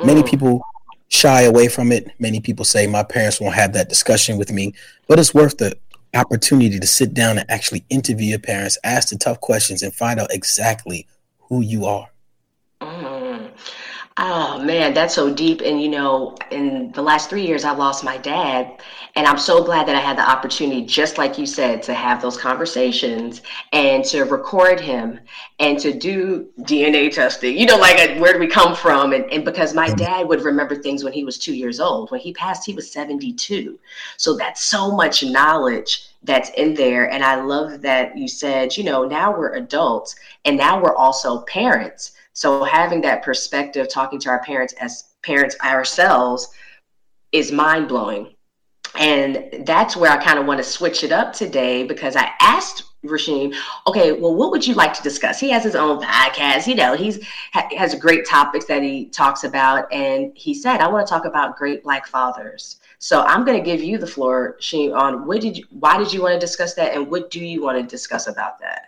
Many 0.03 0.21
mm. 0.21 0.29
people 0.29 0.61
shy 1.09 1.43
away 1.43 1.69
from 1.69 1.91
it. 1.91 2.11
Many 2.19 2.41
people 2.41 2.65
say 2.65 2.85
my 2.87 3.03
parents 3.03 3.39
won't 3.39 3.55
have 3.55 3.73
that 3.73 3.87
discussion 3.87 4.37
with 4.37 4.51
me, 4.51 4.73
but 5.07 5.17
it's 5.17 5.33
worth 5.33 5.57
the 5.57 5.77
opportunity 6.13 6.79
to 6.79 6.87
sit 6.87 7.13
down 7.13 7.37
and 7.37 7.49
actually 7.49 7.85
interview 7.89 8.27
your 8.27 8.39
parents, 8.39 8.77
ask 8.83 9.09
the 9.09 9.17
tough 9.17 9.39
questions, 9.39 9.81
and 9.81 9.93
find 9.93 10.19
out 10.19 10.33
exactly 10.33 11.07
who 11.39 11.61
you 11.61 11.85
are. 11.85 12.09
Oh 14.19 14.59
man, 14.63 14.95
that's 14.95 15.13
so 15.13 15.31
deep. 15.31 15.61
And 15.61 15.79
you 15.79 15.89
know, 15.89 16.35
in 16.49 16.91
the 16.93 17.03
last 17.03 17.29
three 17.29 17.45
years, 17.45 17.63
I 17.63 17.71
lost 17.71 18.03
my 18.03 18.17
dad. 18.17 18.81
And 19.15 19.27
I'm 19.27 19.37
so 19.37 19.63
glad 19.63 19.87
that 19.87 19.95
I 19.95 19.99
had 19.99 20.17
the 20.17 20.27
opportunity, 20.27 20.85
just 20.85 21.17
like 21.19 21.37
you 21.37 21.45
said, 21.45 21.83
to 21.83 21.93
have 21.93 22.21
those 22.21 22.37
conversations 22.37 23.41
and 23.73 24.03
to 24.05 24.23
record 24.23 24.79
him 24.79 25.19
and 25.59 25.79
to 25.79 25.91
do 25.91 26.47
DNA 26.61 27.11
testing. 27.11 27.57
You 27.57 27.67
know, 27.67 27.77
like 27.77 27.97
uh, 27.97 28.15
where 28.19 28.33
do 28.33 28.39
we 28.39 28.47
come 28.47 28.75
from? 28.75 29.13
And, 29.13 29.25
and 29.31 29.45
because 29.45 29.73
my 29.73 29.87
mm-hmm. 29.87 29.97
dad 29.97 30.27
would 30.27 30.41
remember 30.41 30.75
things 30.75 31.03
when 31.03 31.13
he 31.13 31.23
was 31.23 31.37
two 31.37 31.55
years 31.55 31.79
old. 31.79 32.09
When 32.09 32.19
he 32.19 32.33
passed, 32.33 32.65
he 32.65 32.73
was 32.73 32.91
72. 32.91 33.79
So 34.17 34.35
that's 34.35 34.63
so 34.63 34.91
much 34.91 35.23
knowledge 35.23 36.07
that's 36.23 36.49
in 36.51 36.73
there. 36.73 37.09
And 37.11 37.23
I 37.23 37.41
love 37.41 37.81
that 37.81 38.17
you 38.17 38.27
said, 38.27 38.77
you 38.77 38.83
know, 38.83 39.05
now 39.05 39.31
we're 39.31 39.55
adults 39.55 40.15
and 40.45 40.57
now 40.57 40.81
we're 40.81 40.95
also 40.95 41.41
parents. 41.41 42.13
So 42.37 42.63
having 42.63 43.01
that 43.01 43.23
perspective, 43.23 43.89
talking 43.89 44.19
to 44.19 44.29
our 44.29 44.43
parents 44.43 44.71
as 44.73 45.05
parents 45.23 45.55
ourselves, 45.63 46.47
is 47.31 47.51
mind 47.51 47.87
blowing. 47.87 48.35
And 48.95 49.65
that's 49.65 49.97
where 49.97 50.11
I 50.11 50.23
kind 50.23 50.37
of 50.37 50.45
want 50.45 50.59
to 50.59 50.63
switch 50.63 51.03
it 51.03 51.11
up 51.11 51.33
today 51.33 51.83
because 51.83 52.15
I 52.15 52.29
asked 52.39 52.83
Rasheem, 53.03 53.55
okay, 53.87 54.11
well, 54.11 54.35
what 54.35 54.51
would 54.51 54.67
you 54.67 54.75
like 54.75 54.93
to 54.93 55.01
discuss? 55.01 55.39
He 55.39 55.49
has 55.49 55.63
his 55.63 55.73
own 55.73 55.99
podcast, 55.99 56.67
you 56.67 56.75
know, 56.75 56.95
he's 56.95 57.25
ha- 57.53 57.69
has 57.75 57.95
great 57.95 58.27
topics 58.27 58.65
that 58.65 58.83
he 58.83 59.05
talks 59.07 59.43
about. 59.43 59.91
And 59.91 60.31
he 60.35 60.53
said, 60.53 60.79
I 60.79 60.87
want 60.87 61.07
to 61.07 61.09
talk 61.11 61.25
about 61.25 61.57
great 61.57 61.81
black 61.81 62.05
fathers. 62.05 62.79
So 62.99 63.23
I'm 63.23 63.45
going 63.45 63.57
to 63.57 63.65
give 63.65 63.81
you 63.81 63.97
the 63.97 64.05
floor, 64.05 64.57
Sheem, 64.59 64.95
on 64.95 65.25
what 65.25 65.41
did 65.41 65.57
you, 65.57 65.63
why 65.71 65.97
did 65.97 66.13
you 66.13 66.21
want 66.21 66.35
to 66.35 66.39
discuss 66.39 66.75
that? 66.75 66.93
And 66.93 67.09
what 67.09 67.31
do 67.31 67.43
you 67.43 67.63
want 67.63 67.79
to 67.79 67.83
discuss 67.83 68.27
about 68.27 68.59
that? 68.59 68.85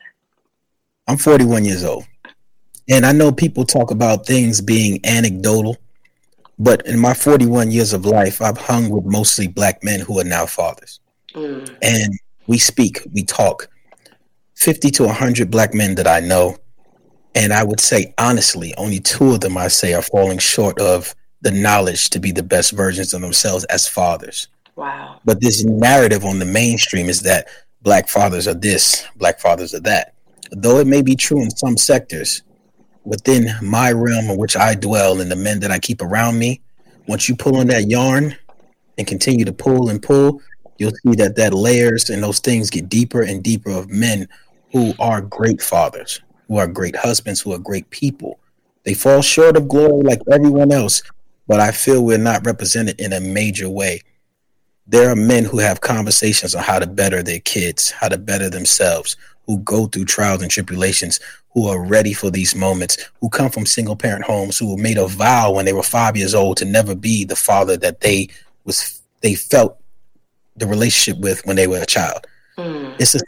I'm 1.08 1.18
41 1.18 1.66
years 1.66 1.84
old. 1.84 2.06
And 2.90 3.06
I 3.06 3.12
know 3.12 3.32
people 3.32 3.66
talk 3.66 3.92
about 3.92 4.26
things 4.26 4.62
being 4.62 5.00
anecdotal, 5.06 5.78
but 6.58 6.86
in 6.88 7.00
my 7.00 7.14
41 7.14 7.72
years 7.72 7.94
of 7.94 8.06
life, 8.06 8.42
I've 8.42 8.58
hung 8.58 8.90
with 8.90 9.06
mostly 9.06 9.48
black 9.48 9.84
men 9.84 10.00
who 10.00 10.20
are 10.20 10.24
now 10.24 10.46
fathers. 10.46 11.00
Mm. 11.36 11.78
And 11.82 12.20
we 12.48 12.58
speak, 12.58 13.08
we 13.14 13.24
talk. 13.24 13.70
50 14.56 14.90
to 14.92 15.04
100 15.06 15.52
black 15.52 15.74
men 15.74 15.96
that 15.96 16.08
I 16.08 16.20
know. 16.20 16.58
And 17.36 17.54
I 17.54 17.64
would 17.64 17.80
say, 17.80 18.14
honestly, 18.18 18.74
only 18.76 19.00
two 19.00 19.34
of 19.34 19.42
them 19.42 19.56
I 19.56 19.68
say 19.68 19.94
are 19.94 20.02
falling 20.02 20.40
short 20.40 20.82
of 20.82 21.16
the 21.42 21.52
knowledge 21.52 22.10
to 22.10 22.20
be 22.20 22.32
the 22.32 22.44
best 22.44 22.72
versions 22.72 23.14
of 23.14 23.22
themselves 23.22 23.64
as 23.66 23.88
fathers. 23.88 24.48
Wow. 24.76 25.20
But 25.24 25.42
this 25.42 25.64
narrative 25.64 26.26
on 26.26 26.40
the 26.40 26.46
mainstream 26.46 27.08
is 27.08 27.22
that 27.22 27.48
black 27.82 28.10
fathers 28.10 28.48
are 28.48 28.54
this, 28.54 29.06
black 29.16 29.40
fathers 29.40 29.74
are 29.74 29.80
that. 29.82 30.14
Though 30.52 30.80
it 30.80 30.88
may 30.88 31.04
be 31.04 31.16
true 31.16 31.42
in 31.42 31.52
some 31.52 31.78
sectors, 31.78 32.42
within 33.04 33.50
my 33.62 33.92
realm 33.92 34.30
in 34.30 34.38
which 34.38 34.56
I 34.56 34.76
dwell 34.76 35.22
and 35.22 35.32
the 35.32 35.36
men 35.36 35.60
that 35.62 35.72
I 35.72 35.80
keep 35.80 36.02
around 36.02 36.38
me, 36.38 36.62
once 37.08 37.28
you 37.28 37.36
pull 37.36 37.58
on 37.58 37.68
that 37.68 37.90
yarn 37.90 38.38
and 38.98 39.08
continue 39.08 39.46
to 39.46 39.54
pull 39.54 39.90
and 39.90 40.02
pull, 40.02 40.42
you'll 40.78 40.92
see 40.92 41.16
that 41.16 41.36
that 41.36 41.54
layers 41.54 42.10
and 42.10 42.24
those 42.24 42.40
things 42.40 42.70
get 42.70 42.90
deeper 42.90 43.22
and 43.22 43.44
deeper 43.44 43.72
of 43.72 43.90
men 43.90 44.28
who 44.72 44.94
are 45.00 45.22
great 45.22 45.62
fathers, 45.62 46.22
who 46.48 46.58
are 46.58 46.68
great 46.68 46.96
husbands, 46.96 47.42
who 47.42 47.54
are 47.54 47.60
great 47.60 47.90
people. 47.90 48.40
They 48.84 48.94
fall 48.94 49.22
short 49.22 49.58
of 49.58 49.68
glory 49.68 50.04
like 50.04 50.22
everyone 50.32 50.72
else, 50.72 51.02
but 51.48 51.60
I 51.60 51.72
feel 51.72 52.04
we're 52.04 52.18
not 52.18 52.46
represented 52.46 53.00
in 53.00 53.14
a 53.14 53.20
major 53.20 53.70
way. 53.70 54.02
There 54.88 55.10
are 55.10 55.16
men 55.16 55.46
who 55.46 55.60
have 55.60 55.82
conversations 55.82 56.56
on 56.56 56.64
how 56.64 56.80
to 56.80 56.88
better 56.88 57.22
their 57.22 57.40
kids, 57.40 57.92
how 57.92 58.08
to 58.08 58.18
better 58.18 58.50
themselves, 58.50 59.18
who 59.50 59.58
go 59.62 59.88
through 59.88 60.06
trials 60.06 60.44
and 60.44 60.52
tribulations, 60.52 61.20
who 61.54 61.68
are 61.68 61.84
ready 61.84 62.14
for 62.14 62.30
these 62.30 62.54
moments, 62.54 63.10
who 63.20 63.28
come 63.30 63.50
from 63.50 63.66
single 63.66 63.96
parent 63.96 64.24
homes, 64.24 64.60
who 64.60 64.78
made 64.78 65.00
a 65.00 65.08
vow 65.08 65.52
when 65.52 65.66
they 65.66 65.74
were 65.74 65.82
five 65.82 66.16
years 66.16 66.36
old 66.36 66.56
to 66.56 66.66
never 66.66 66.94
be 66.94 67.26
the 67.26 67.36
father 67.36 67.76
that 67.76 68.02
they 68.02 68.30
was 68.66 69.02
they 69.22 69.34
felt 69.34 69.80
the 70.56 70.68
relationship 70.68 71.20
with 71.20 71.44
when 71.48 71.56
they 71.56 71.66
were 71.66 71.80
a 71.80 71.86
child. 71.88 72.28
Mm. 72.60 72.94
It's 73.00 73.16
a 73.16 73.20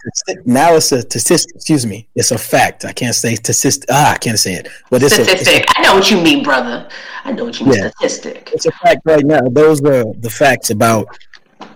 now 0.46 0.76
it's 0.76 0.92
a 0.92 1.02
statistic. 1.02 1.56
Excuse 1.56 1.88
me. 1.88 2.08
It's 2.14 2.30
a 2.30 2.38
fact. 2.38 2.86
I 2.86 2.94
can't 2.94 3.16
say 3.16 3.34
statistic. 3.34 3.90
Ah, 3.90 4.14
I 4.14 4.18
can't 4.20 4.38
say 4.38 4.54
it. 4.54 4.68
But 4.92 5.02
it's 5.02 5.16
statistic. 5.16 5.48
A, 5.48 5.60
it's 5.62 5.72
a, 5.72 5.80
I 5.80 5.82
know 5.82 5.96
what 5.96 6.12
you 6.12 6.22
mean, 6.22 6.44
brother. 6.44 6.88
I 7.24 7.32
know 7.32 7.46
what 7.46 7.60
you 7.60 7.66
mean. 7.66 7.80
Yeah. 7.80 7.90
Statistic. 7.98 8.52
It's 8.54 8.68
a 8.68 8.72
fact 8.74 9.02
right 9.06 9.26
now. 9.26 9.42
Those 9.50 9.84
are 9.86 10.04
the 10.20 10.30
facts 10.30 10.70
about 10.70 11.08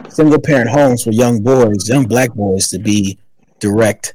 single 0.10 0.40
parent 0.40 0.70
homes 0.70 1.04
for 1.04 1.10
young 1.10 1.42
boys, 1.42 1.90
young 1.90 2.06
black 2.06 2.32
boys, 2.36 2.68
to 2.68 2.78
be 2.78 3.18
direct 3.60 4.14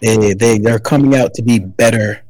they 0.00 0.34
they 0.34 0.58
they're 0.58 0.78
coming 0.78 1.14
out 1.14 1.34
to 1.34 1.42
be 1.42 1.58
better 1.58 2.22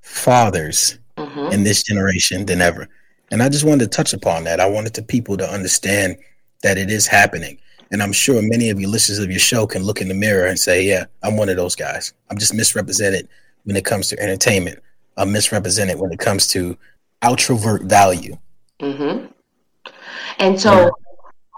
fathers 0.00 0.98
mm-hmm. 1.16 1.52
in 1.52 1.64
this 1.64 1.82
generation 1.82 2.46
than 2.46 2.60
ever. 2.60 2.88
And 3.30 3.42
I 3.42 3.48
just 3.48 3.64
wanted 3.64 3.90
to 3.90 3.96
touch 3.96 4.12
upon 4.12 4.44
that. 4.44 4.60
I 4.60 4.66
wanted 4.66 4.94
the 4.94 5.02
people 5.02 5.36
to 5.36 5.48
understand 5.48 6.16
that 6.62 6.78
it 6.78 6.90
is 6.90 7.06
happening. 7.06 7.58
And 7.90 8.02
I'm 8.02 8.12
sure 8.12 8.40
many 8.42 8.70
of 8.70 8.80
you 8.80 8.88
listeners 8.88 9.18
of 9.18 9.30
your 9.30 9.38
show 9.38 9.66
can 9.66 9.82
look 9.82 10.00
in 10.00 10.08
the 10.08 10.14
mirror 10.14 10.46
and 10.46 10.58
say, 10.58 10.84
Yeah, 10.84 11.06
I'm 11.22 11.36
one 11.36 11.48
of 11.48 11.56
those 11.56 11.74
guys. 11.74 12.12
I'm 12.30 12.38
just 12.38 12.54
misrepresented 12.54 13.28
when 13.64 13.76
it 13.76 13.84
comes 13.84 14.08
to 14.08 14.20
entertainment. 14.20 14.78
I'm 15.16 15.32
misrepresented 15.32 15.98
when 15.98 16.12
it 16.12 16.18
comes 16.18 16.46
to 16.48 16.76
outrovert 17.22 17.82
value. 17.82 18.36
Mm-hmm. 18.80 19.26
And 20.38 20.60
so 20.60 20.90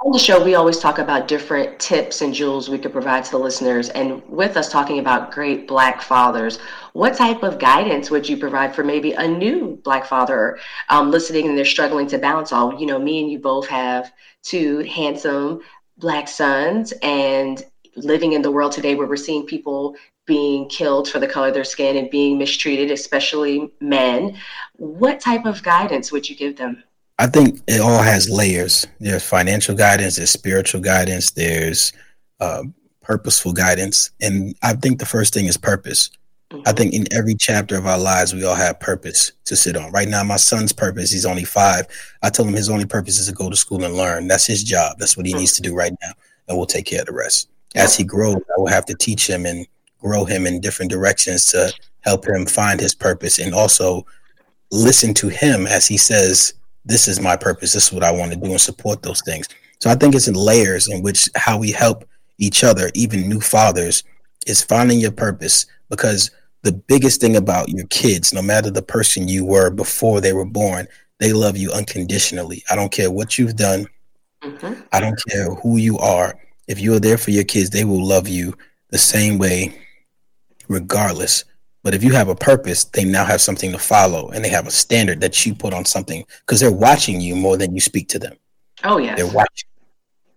on 0.03 0.13
the 0.13 0.19
show, 0.19 0.43
we 0.43 0.55
always 0.55 0.79
talk 0.79 0.99
about 0.99 1.29
different 1.29 1.79
tips 1.79 2.23
and 2.23 2.33
jewels 2.33 2.71
we 2.71 2.79
could 2.79 2.93
provide 2.93 3.25
to 3.25 3.31
the 3.31 3.39
listeners. 3.39 3.91
And 3.91 4.27
with 4.29 4.57
us 4.57 4.71
talking 4.71 4.99
about 4.99 5.31
great 5.31 5.69
Black 5.69 6.01
fathers, 6.01 6.59
what 6.95 7.15
type 7.15 7.43
of 7.43 7.59
guidance 7.59 8.11
would 8.11 8.27
you 8.27 8.39
provide 8.39 8.75
for 8.75 8.83
maybe 8.83 9.13
a 9.13 9.29
new 9.29 9.79
Black 9.85 10.07
father 10.07 10.59
um, 10.89 11.11
listening 11.11 11.49
and 11.49 11.57
they're 11.57 11.67
struggling 11.67 12.07
to 12.09 12.19
balance 12.19 12.51
all? 12.51 12.79
You 12.81 12.87
know, 12.87 12.99
me 12.99 13.21
and 13.21 13.31
you 13.31 13.39
both 13.39 13.69
have 13.69 14.11
two 14.43 14.79
handsome 14.79 15.61
Black 15.99 16.29
sons, 16.29 16.95
and 17.03 17.63
living 17.95 18.33
in 18.33 18.41
the 18.41 18.51
world 18.51 18.73
today 18.73 18.95
where 18.95 19.07
we're 19.07 19.17
seeing 19.17 19.45
people 19.45 19.95
being 20.25 20.67
killed 20.71 21.11
for 21.11 21.19
the 21.19 21.27
color 21.27 21.49
of 21.49 21.55
their 21.55 21.63
skin 21.63 21.99
and 21.99 22.09
being 22.09 22.39
mistreated, 22.39 22.91
especially 22.91 23.71
men. 23.81 24.39
What 24.77 25.21
type 25.21 25.45
of 25.45 25.63
guidance 25.63 26.11
would 26.11 26.27
you 26.27 26.37
give 26.37 26.57
them? 26.57 26.83
I 27.21 27.27
think 27.27 27.61
it 27.67 27.83
all 27.83 28.03
has 28.03 28.31
layers. 28.31 28.87
There's 28.99 29.23
financial 29.23 29.75
guidance, 29.75 30.17
there's 30.17 30.31
spiritual 30.31 30.81
guidance, 30.81 31.33
there's 31.33 31.93
uh, 32.41 32.63
purposeful 33.03 33.53
guidance. 33.53 34.11
And 34.23 34.55
I 34.63 34.73
think 34.73 34.99
the 34.99 35.05
first 35.05 35.35
thing 35.35 35.45
is 35.45 35.59
purpose. 35.59 36.09
Mm-hmm. 36.51 36.63
I 36.67 36.73
think 36.73 36.95
in 36.95 37.13
every 37.13 37.35
chapter 37.35 37.77
of 37.77 37.87
our 37.87 37.99
lives, 37.99 38.33
we 38.33 38.43
all 38.45 38.55
have 38.55 38.81
purpose 38.81 39.33
to 39.45 39.55
sit 39.55 39.77
on. 39.77 39.93
Right 39.93 40.09
now, 40.09 40.25
my 40.25 40.37
son's 40.37 40.73
purpose, 40.73 41.11
he's 41.11 41.27
only 41.27 41.45
five. 41.45 41.87
I 42.23 42.31
told 42.31 42.49
him 42.49 42.55
his 42.55 42.71
only 42.71 42.87
purpose 42.87 43.19
is 43.19 43.27
to 43.27 43.35
go 43.35 43.51
to 43.51 43.57
school 43.57 43.85
and 43.85 43.99
learn. 43.99 44.27
That's 44.27 44.47
his 44.47 44.65
job. 44.65 44.97
That's 44.99 45.15
what 45.15 45.27
he 45.27 45.35
needs 45.35 45.53
to 45.57 45.63
do 45.63 45.75
right 45.75 45.93
now. 46.01 46.13
And 46.49 46.57
we'll 46.57 46.67
take 46.67 46.87
care 46.87 47.01
of 47.01 47.07
the 47.07 47.13
rest. 47.13 47.51
As 47.77 47.95
he 47.95 48.03
grows, 48.03 48.37
I 48.37 48.59
will 48.59 48.69
have 48.69 48.87
to 48.87 48.95
teach 48.95 49.29
him 49.29 49.45
and 49.45 49.67
grow 49.99 50.25
him 50.25 50.47
in 50.47 50.59
different 50.59 50.91
directions 50.91 51.45
to 51.53 51.71
help 52.01 52.27
him 52.27 52.47
find 52.47 52.81
his 52.81 52.95
purpose 52.95 53.39
and 53.39 53.53
also 53.53 54.07
listen 54.73 55.13
to 55.13 55.29
him 55.29 55.67
as 55.67 55.87
he 55.87 55.99
says, 55.99 56.55
this 56.85 57.09
is 57.09 57.21
my 57.21 57.37
purpose. 57.37 57.73
This 57.73 57.87
is 57.87 57.93
what 57.93 58.05
I 58.05 58.11
want 58.11 58.33
to 58.33 58.39
do 58.39 58.51
and 58.51 58.61
support 58.61 59.03
those 59.03 59.23
things. 59.23 59.49
So 59.79 59.91
I 59.91 59.95
think 59.95 60.15
it's 60.15 60.29
in 60.29 60.35
layers 60.35 60.89
in 60.89 61.03
which 61.03 61.29
how 61.37 61.59
we 61.59 61.71
help 61.71 62.05
each 62.39 62.65
other, 62.65 62.91
even 62.95 63.29
new 63.29 63.41
fathers, 63.41 64.03
is 64.47 64.63
finding 64.63 65.01
your 65.01 65.13
purpose 65.13 65.67
because 65.89 66.31
the 66.63 66.73
biggest 66.73 67.21
thing 67.21 67.37
about 67.37 67.69
your 67.69 67.87
kids, 67.87 68.33
no 68.33 68.43
matter 68.43 68.71
the 68.71 68.83
person 68.83 69.29
you 69.29 69.45
were 69.45 69.71
before 69.71 70.21
they 70.21 70.33
were 70.33 70.47
born, 70.47 70.87
they 71.19 71.33
love 71.33 71.57
you 71.57 71.71
unconditionally. 71.73 72.63
I 72.71 72.77
don't 72.77 72.93
care 72.93 73.11
what 73.11 73.39
you've 73.39 73.57
done. 73.57 73.87
Mm-hmm. 74.43 74.81
I 74.93 75.01
don't 75.01 75.21
care 75.29 75.55
who 75.55 75.77
you 75.77 75.99
are. 75.99 76.39
If 76.67 76.79
you're 76.79 77.01
there 77.01 77.19
for 77.19 77.31
your 77.31 77.45
kids, 77.45 77.71
they 77.71 77.85
will 77.85 78.05
love 78.05 78.29
you 78.29 78.55
the 78.89 78.99
same 78.99 79.39
way, 79.39 79.79
regardless. 80.69 81.45
But 81.83 81.95
if 81.95 82.05
you 82.05 82.13
have 82.13 82.29
a 82.29 82.35
purpose, 82.35 82.85
they 82.85 83.05
now 83.05 83.25
have 83.25 83.41
something 83.41 83.73
to 83.73 83.79
follow 83.79 84.29
and 84.31 84.45
they 84.45 84.51
have 84.51 84.67
a 84.67 84.71
standard 84.71 85.21
that 85.23 85.47
you 85.47 85.55
put 85.55 85.73
on 85.73 85.85
something 85.85 86.25
because 86.41 86.61
they're 86.61 86.71
watching 86.71 87.21
you 87.21 87.35
more 87.35 87.57
than 87.57 87.75
you 87.75 87.81
speak 87.81 88.09
to 88.09 88.19
them. 88.19 88.37
Oh, 88.85 88.99
yeah. 88.99 89.15
They're 89.15 89.27
watching. 89.27 89.69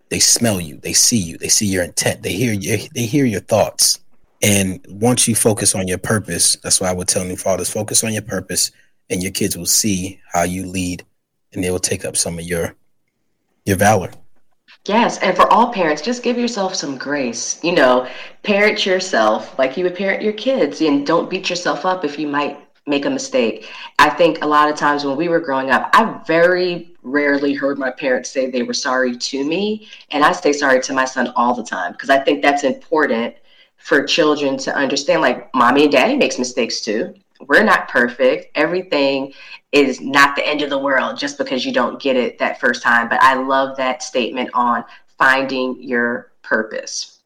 They 0.09 0.19
smell 0.19 0.61
you. 0.61 0.77
They 0.77 0.93
see 0.93 1.17
you. 1.17 1.37
They 1.37 1.49
see 1.49 1.65
your 1.65 1.83
intent. 1.83 2.21
They 2.21 2.33
hear 2.33 2.53
you. 2.53 2.87
They 2.93 3.05
hear 3.05 3.25
your 3.25 3.41
thoughts. 3.41 3.99
And 4.41 4.85
once 4.89 5.27
you 5.27 5.35
focus 5.35 5.73
on 5.73 5.87
your 5.87 5.97
purpose, 5.97 6.57
that's 6.57 6.81
why 6.81 6.89
I 6.89 6.93
would 6.93 7.07
tell 7.07 7.23
new 7.23 7.37
fathers 7.37 7.69
focus 7.69 8.03
on 8.03 8.11
your 8.11 8.21
purpose, 8.21 8.71
and 9.09 9.23
your 9.23 9.31
kids 9.31 9.57
will 9.57 9.65
see 9.65 10.19
how 10.31 10.43
you 10.43 10.65
lead, 10.65 11.05
and 11.53 11.63
they 11.63 11.71
will 11.71 11.79
take 11.79 12.03
up 12.03 12.17
some 12.17 12.37
of 12.37 12.45
your 12.45 12.75
your 13.65 13.77
valor. 13.77 14.11
Yes, 14.85 15.17
and 15.19 15.35
for 15.35 15.51
all 15.51 15.71
parents, 15.71 16.01
just 16.01 16.23
give 16.23 16.37
yourself 16.37 16.75
some 16.75 16.97
grace. 16.97 17.57
You 17.63 17.71
know, 17.73 18.07
parent 18.43 18.85
yourself 18.85 19.57
like 19.57 19.77
you 19.77 19.85
would 19.85 19.95
parent 19.95 20.21
your 20.21 20.33
kids, 20.33 20.81
and 20.81 21.07
don't 21.07 21.29
beat 21.29 21.49
yourself 21.49 21.85
up 21.85 22.03
if 22.03 22.19
you 22.19 22.27
might 22.27 22.59
make 22.85 23.05
a 23.05 23.09
mistake. 23.09 23.69
I 23.97 24.09
think 24.09 24.43
a 24.43 24.47
lot 24.47 24.69
of 24.69 24.75
times 24.75 25.05
when 25.05 25.15
we 25.15 25.29
were 25.29 25.39
growing 25.39 25.69
up, 25.69 25.89
I 25.93 26.21
very 26.27 26.95
rarely 27.01 27.53
heard 27.53 27.79
my 27.79 27.91
parents 27.91 28.29
say 28.29 28.49
they 28.49 28.63
were 28.63 28.73
sorry 28.73 29.15
to 29.15 29.45
me, 29.45 29.87
and 30.11 30.23
I 30.23 30.33
say 30.33 30.51
sorry 30.51 30.81
to 30.81 30.93
my 30.93 31.05
son 31.05 31.31
all 31.37 31.53
the 31.55 31.63
time 31.63 31.93
because 31.93 32.09
I 32.09 32.19
think 32.19 32.41
that's 32.41 32.65
important 32.65 33.35
for 33.77 34.03
children 34.03 34.57
to 34.57 34.75
understand. 34.75 35.21
Like, 35.21 35.53
mommy 35.55 35.83
and 35.83 35.91
daddy 35.93 36.17
makes 36.17 36.37
mistakes 36.37 36.81
too. 36.81 37.13
We're 37.47 37.63
not 37.63 37.87
perfect. 37.87 38.51
Everything 38.55 39.33
is 39.71 40.01
not 40.01 40.35
the 40.35 40.47
end 40.47 40.61
of 40.61 40.69
the 40.69 40.77
world 40.77 41.17
just 41.17 41.37
because 41.37 41.65
you 41.65 41.73
don't 41.73 42.01
get 42.01 42.15
it 42.15 42.37
that 42.39 42.59
first 42.59 42.83
time. 42.83 43.09
But 43.09 43.21
I 43.21 43.35
love 43.35 43.77
that 43.77 44.03
statement 44.03 44.49
on 44.53 44.83
finding 45.17 45.81
your 45.81 46.31
purpose. 46.41 47.19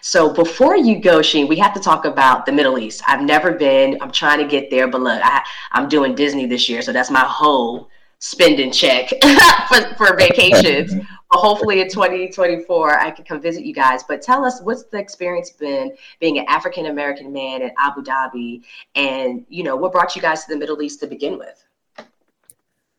So 0.00 0.32
before 0.32 0.76
you 0.76 1.00
go, 1.00 1.20
Sheem, 1.20 1.48
we 1.48 1.56
have 1.56 1.72
to 1.74 1.80
talk 1.80 2.04
about 2.04 2.44
the 2.44 2.52
Middle 2.52 2.78
East. 2.78 3.02
I've 3.06 3.22
never 3.22 3.52
been. 3.52 3.98
I'm 4.00 4.10
trying 4.10 4.38
to 4.38 4.46
get 4.46 4.70
there, 4.70 4.88
but 4.88 5.00
look, 5.00 5.20
I, 5.22 5.42
I'm 5.70 5.88
doing 5.88 6.14
Disney 6.14 6.46
this 6.46 6.68
year, 6.68 6.82
so 6.82 6.92
that's 6.92 7.10
my 7.10 7.20
whole 7.20 7.88
spending 8.22 8.70
check 8.70 9.08
for, 9.68 9.94
for 9.96 10.16
vacations. 10.16 10.94
but 11.30 11.38
hopefully 11.38 11.80
in 11.80 11.88
2024, 11.88 12.98
I 12.98 13.10
can 13.10 13.24
come 13.24 13.40
visit 13.40 13.64
you 13.64 13.74
guys. 13.74 14.04
But 14.04 14.22
tell 14.22 14.44
us 14.44 14.60
what's 14.62 14.84
the 14.84 14.98
experience 14.98 15.50
been 15.50 15.92
being 16.20 16.38
an 16.38 16.44
African 16.48 16.86
American 16.86 17.32
man 17.32 17.62
in 17.62 17.72
Abu 17.78 18.02
Dhabi, 18.02 18.62
and 18.94 19.44
you 19.48 19.64
know 19.64 19.76
what 19.76 19.92
brought 19.92 20.14
you 20.14 20.22
guys 20.22 20.44
to 20.44 20.52
the 20.52 20.58
Middle 20.58 20.80
East 20.82 21.00
to 21.00 21.06
begin 21.06 21.36
with. 21.36 21.64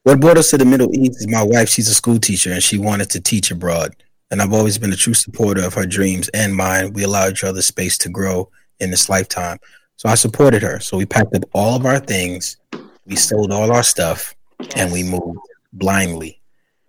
What 0.03 0.19
brought 0.19 0.37
us 0.37 0.49
to 0.49 0.57
the 0.57 0.65
Middle 0.65 0.93
East 0.93 1.21
is 1.21 1.27
my 1.27 1.43
wife. 1.43 1.69
She's 1.69 1.87
a 1.87 1.93
school 1.93 2.19
teacher 2.19 2.51
and 2.51 2.61
she 2.61 2.77
wanted 2.77 3.09
to 3.11 3.21
teach 3.21 3.51
abroad. 3.51 3.95
And 4.29 4.41
I've 4.41 4.51
always 4.51 4.77
been 4.77 4.91
a 4.91 4.97
true 4.97 5.13
supporter 5.13 5.63
of 5.63 5.73
her 5.75 5.85
dreams 5.85 6.27
and 6.33 6.53
mine. 6.53 6.91
We 6.91 7.03
allow 7.03 7.29
each 7.29 7.45
other 7.45 7.61
space 7.61 7.97
to 7.99 8.09
grow 8.09 8.49
in 8.81 8.91
this 8.91 9.07
lifetime. 9.07 9.59
So 9.95 10.09
I 10.09 10.15
supported 10.15 10.61
her. 10.61 10.81
So 10.81 10.97
we 10.97 11.05
packed 11.05 11.33
up 11.33 11.43
all 11.53 11.77
of 11.77 11.85
our 11.85 11.99
things, 11.99 12.57
we 13.05 13.15
sold 13.15 13.53
all 13.53 13.71
our 13.71 13.83
stuff, 13.83 14.35
and 14.75 14.91
we 14.91 15.03
moved 15.03 15.39
blindly 15.73 16.39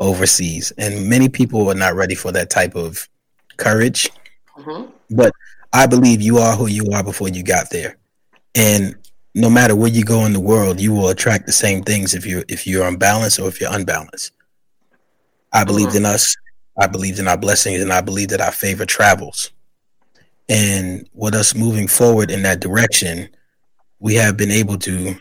overseas. 0.00 0.72
And 0.78 1.08
many 1.08 1.28
people 1.28 1.68
are 1.70 1.74
not 1.74 1.94
ready 1.94 2.14
for 2.14 2.32
that 2.32 2.50
type 2.50 2.74
of 2.74 3.08
courage. 3.56 4.10
Mm-hmm. 4.56 4.90
But 5.10 5.32
I 5.72 5.86
believe 5.86 6.20
you 6.20 6.38
are 6.38 6.54
who 6.56 6.66
you 6.66 6.90
are 6.92 7.02
before 7.02 7.28
you 7.28 7.42
got 7.42 7.70
there. 7.70 7.96
And 8.54 8.94
no 9.34 9.50
matter 9.50 9.74
where 9.74 9.90
you 9.90 10.04
go 10.04 10.26
in 10.26 10.32
the 10.32 10.40
world, 10.40 10.80
you 10.80 10.92
will 10.92 11.08
attract 11.08 11.46
the 11.46 11.52
same 11.52 11.82
things 11.82 12.14
if 12.14 12.24
you're 12.24 12.44
if 12.48 12.66
you're 12.66 12.86
unbalanced 12.86 13.40
or 13.40 13.48
if 13.48 13.60
you're 13.60 13.72
unbalanced. 13.72 14.32
I 15.52 15.64
believed 15.64 15.90
mm-hmm. 15.90 15.98
in 15.98 16.06
us. 16.06 16.36
I 16.78 16.86
believed 16.88 17.18
in 17.20 17.28
our 17.28 17.36
blessings, 17.36 17.82
and 17.82 17.92
I 17.92 18.00
believe 18.00 18.28
that 18.28 18.40
our 18.40 18.52
favor 18.52 18.84
travels. 18.84 19.50
And 20.48 21.08
with 21.14 21.34
us 21.34 21.54
moving 21.54 21.88
forward 21.88 22.30
in 22.30 22.42
that 22.42 22.60
direction, 22.60 23.28
we 24.00 24.14
have 24.16 24.36
been 24.36 24.50
able 24.50 24.76
to 24.78 25.16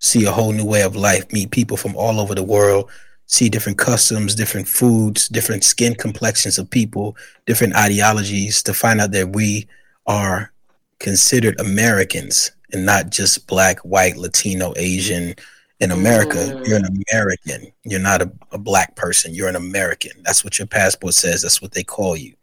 see 0.00 0.24
a 0.24 0.32
whole 0.32 0.52
new 0.52 0.64
way 0.64 0.82
of 0.82 0.96
life, 0.96 1.32
meet 1.32 1.50
people 1.50 1.76
from 1.76 1.94
all 1.94 2.18
over 2.18 2.34
the 2.34 2.42
world, 2.42 2.90
see 3.26 3.48
different 3.48 3.78
customs, 3.78 4.34
different 4.34 4.66
foods, 4.66 5.28
different 5.28 5.62
skin 5.62 5.94
complexions 5.94 6.58
of 6.58 6.68
people, 6.68 7.16
different 7.46 7.76
ideologies, 7.76 8.62
to 8.64 8.74
find 8.74 9.00
out 9.00 9.12
that 9.12 9.28
we 9.28 9.68
are 10.06 10.52
considered 10.98 11.58
Americans 11.60 12.50
and 12.72 12.84
not 12.84 13.10
just 13.10 13.46
black, 13.46 13.78
white, 13.80 14.16
Latino, 14.16 14.72
Asian. 14.76 15.34
In 15.80 15.92
America, 15.92 16.36
mm. 16.36 16.66
you're 16.66 16.76
an 16.76 16.84
American. 17.10 17.72
You're 17.84 18.00
not 18.00 18.20
a, 18.20 18.30
a, 18.52 18.58
black 18.58 18.96
person. 18.96 19.34
You're 19.34 19.48
an 19.48 19.56
American. 19.56 20.12
That's 20.22 20.44
what 20.44 20.58
your 20.58 20.66
passport 20.66 21.14
says. 21.14 21.40
That's 21.40 21.62
what 21.62 21.72
they 21.72 21.82
call 21.82 22.18
you. 22.18 22.34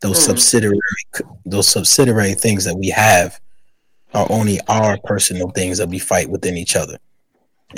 Those 0.00 0.18
mm. 0.18 0.26
subsidiary, 0.26 0.78
those 1.44 1.68
subsidiary 1.68 2.32
things 2.32 2.64
that 2.64 2.76
we 2.76 2.88
have 2.88 3.38
are 4.14 4.26
only 4.30 4.60
our 4.68 4.98
personal 5.04 5.50
things 5.50 5.76
that 5.78 5.88
we 5.88 5.98
fight 5.98 6.30
within 6.30 6.56
each 6.56 6.74
other, 6.74 6.96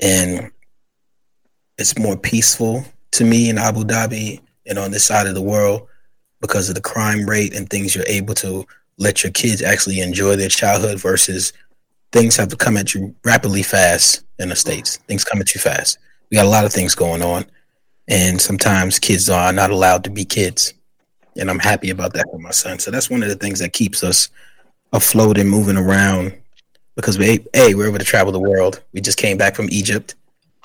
and 0.02 0.50
it's 1.76 1.98
more 1.98 2.16
peaceful 2.16 2.84
to 3.12 3.24
me 3.24 3.48
in 3.48 3.58
Abu 3.58 3.84
Dhabi 3.84 4.40
and 4.66 4.78
on 4.78 4.90
this 4.90 5.04
side 5.04 5.26
of 5.26 5.34
the 5.34 5.42
world 5.42 5.86
because 6.40 6.68
of 6.68 6.74
the 6.74 6.80
crime 6.80 7.28
rate 7.28 7.54
and 7.54 7.68
things 7.68 7.94
you're 7.94 8.04
able 8.06 8.34
to 8.34 8.66
let 8.98 9.22
your 9.22 9.32
kids 9.32 9.62
actually 9.62 10.00
enjoy 10.00 10.36
their 10.36 10.48
childhood 10.48 11.00
versus 11.00 11.52
things 12.12 12.36
have 12.36 12.48
to 12.48 12.56
come 12.56 12.76
at 12.76 12.94
you 12.94 13.14
rapidly 13.24 13.62
fast 13.62 14.24
in 14.38 14.48
the 14.48 14.56
states. 14.56 14.96
Things 15.08 15.24
come 15.24 15.40
at 15.40 15.54
you 15.54 15.60
fast. 15.60 15.98
We 16.30 16.36
got 16.36 16.46
a 16.46 16.50
lot 16.50 16.64
of 16.64 16.72
things 16.72 16.94
going 16.94 17.22
on, 17.22 17.46
and 18.06 18.40
sometimes 18.40 18.98
kids 18.98 19.30
are 19.30 19.52
not 19.52 19.70
allowed 19.70 20.04
to 20.04 20.10
be 20.10 20.24
kids. 20.24 20.74
And 21.36 21.50
I'm 21.50 21.58
happy 21.58 21.90
about 21.90 22.12
that 22.14 22.26
for 22.30 22.38
my 22.38 22.50
son. 22.50 22.78
So 22.78 22.90
that's 22.90 23.10
one 23.10 23.22
of 23.22 23.28
the 23.28 23.36
things 23.36 23.60
that 23.60 23.72
keeps 23.72 24.02
us 24.02 24.28
afloat 24.92 25.38
and 25.38 25.48
moving 25.48 25.76
around 25.76 26.37
because 26.98 27.16
we 27.16 27.46
hey 27.54 27.74
we're 27.74 27.88
able 27.88 27.98
to 27.98 28.04
travel 28.04 28.32
the 28.32 28.40
world. 28.40 28.82
We 28.92 29.00
just 29.00 29.18
came 29.18 29.36
back 29.36 29.54
from 29.54 29.68
Egypt. 29.70 30.16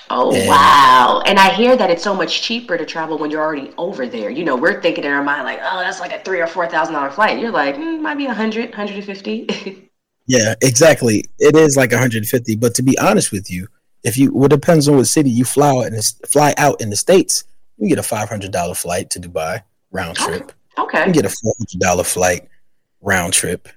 Oh 0.10 0.34
and, 0.36 0.48
wow! 0.48 1.22
And 1.26 1.38
I 1.40 1.54
hear 1.54 1.78
that 1.78 1.90
it's 1.90 2.04
so 2.04 2.14
much 2.14 2.42
cheaper 2.42 2.78
to 2.78 2.86
travel 2.86 3.18
when 3.18 3.30
you're 3.32 3.42
already 3.42 3.72
over 3.78 4.08
there. 4.08 4.30
You 4.30 4.44
know, 4.44 4.56
we're 4.56 4.82
thinking 4.82 5.04
in 5.04 5.12
our 5.12 5.24
mind 5.24 5.44
like, 5.44 5.60
oh, 5.62 5.80
that's 5.80 6.00
like 6.00 6.12
a 6.12 6.20
three 6.24 6.42
or 6.42 6.48
four 6.48 6.68
thousand 6.68 6.96
dollar 6.96 7.12
flight. 7.12 7.40
You're 7.40 7.52
like, 7.52 7.76
mm, 7.76 8.02
might 8.02 8.18
be 8.18 8.26
a 8.26 8.34
hundred, 8.34 8.74
hundred 8.74 8.96
and 8.96 9.06
fifty. 9.06 9.48
Yeah, 10.26 10.56
exactly. 10.62 11.26
It 11.40 11.56
is 11.56 11.76
like 11.76 11.92
150. 11.92 12.56
But 12.56 12.74
to 12.76 12.82
be 12.82 12.98
honest 12.98 13.34
with 13.34 13.52
you, 13.52 13.68
if 14.04 14.18
you 14.18 14.34
well, 14.34 14.48
depends 14.48 14.88
on 14.88 14.96
what 14.96 15.08
city 15.08 15.30
you 15.30 15.46
fly 15.46 15.70
out 15.70 15.88
in 15.88 15.94
the, 15.94 16.14
fly 16.26 16.54
out 16.58 16.82
in 16.82 16.90
the 16.90 16.96
states, 16.96 17.44
you 17.78 17.90
get 17.90 18.00
a 18.00 18.04
five 18.04 18.30
hundred 18.30 18.52
dollar 18.52 18.74
flight 18.74 19.10
to 19.12 19.20
Dubai 19.20 19.64
round 19.92 20.18
trip. 20.18 20.52
Okay. 20.78 21.06
You 21.08 21.14
get 21.14 21.26
a 21.26 21.30
four 21.30 21.54
hundred 21.58 21.80
dollar 21.80 22.04
flight 22.04 22.48
round 23.02 23.34
trip, 23.34 23.68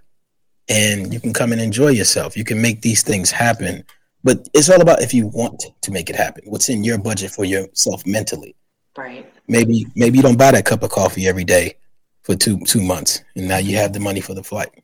and 0.69 1.13
you 1.13 1.21
can 1.21 1.33
come 1.33 1.53
and 1.53 1.61
enjoy 1.61 1.89
yourself. 1.89 2.37
You 2.37 2.45
can 2.45 2.61
make 2.61 2.83
these 2.83 3.03
things 3.03 3.31
happen, 3.31 3.85
but 4.25 4.49
it's 4.55 4.69
all 4.69 4.81
about 4.81 5.03
if 5.03 5.15
you 5.15 5.29
want 5.29 5.65
to 5.83 5.91
make 5.91 6.11
it 6.11 6.17
happen. 6.17 6.45
What's 6.47 6.69
in 6.69 6.85
your 6.85 6.99
budget 6.99 7.31
for 7.31 7.45
yourself 7.45 8.05
mentally? 8.07 8.55
Right. 8.97 9.31
Maybe 9.47 9.87
maybe 9.95 10.19
you 10.19 10.23
don't 10.23 10.39
buy 10.39 10.51
that 10.53 10.65
cup 10.65 10.83
of 10.83 10.91
coffee 10.91 11.27
every 11.27 11.45
day 11.45 11.77
for 12.23 12.35
two 12.35 12.59
two 12.61 12.83
months, 12.83 13.23
and 13.37 13.47
now 13.47 13.59
you 13.59 13.77
have 13.77 13.93
the 13.93 14.01
money 14.01 14.21
for 14.21 14.35
the 14.35 14.43
flight. 14.43 14.83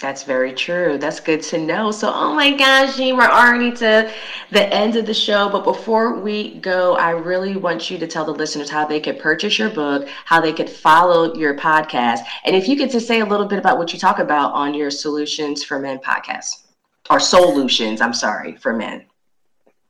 That's 0.00 0.22
very 0.22 0.54
true. 0.54 0.96
That's 0.96 1.20
good 1.20 1.42
to 1.42 1.58
know. 1.58 1.90
So, 1.90 2.10
oh 2.10 2.34
my 2.34 2.56
gosh, 2.56 2.96
Jean, 2.96 3.18
we're 3.18 3.28
already 3.28 3.70
to 3.72 4.10
the 4.50 4.74
end 4.74 4.96
of 4.96 5.04
the 5.04 5.12
show. 5.12 5.50
But 5.50 5.62
before 5.62 6.18
we 6.18 6.54
go, 6.60 6.96
I 6.96 7.10
really 7.10 7.56
want 7.56 7.90
you 7.90 7.98
to 7.98 8.06
tell 8.06 8.24
the 8.24 8.32
listeners 8.32 8.70
how 8.70 8.86
they 8.86 8.98
could 8.98 9.18
purchase 9.18 9.58
your 9.58 9.68
book, 9.68 10.08
how 10.24 10.40
they 10.40 10.54
could 10.54 10.70
follow 10.70 11.34
your 11.34 11.54
podcast, 11.54 12.20
and 12.46 12.56
if 12.56 12.66
you 12.66 12.78
could 12.78 12.90
just 12.90 13.06
say 13.06 13.20
a 13.20 13.26
little 13.26 13.46
bit 13.46 13.58
about 13.58 13.76
what 13.76 13.92
you 13.92 13.98
talk 13.98 14.18
about 14.18 14.54
on 14.54 14.72
your 14.72 14.88
Soulutions 14.88 15.64
for 15.64 15.78
Men 15.78 15.98
podcast, 15.98 16.62
or 17.10 17.18
Soulutions, 17.18 18.00
I'm 18.00 18.14
sorry, 18.14 18.56
for 18.56 18.72
Men. 18.72 19.04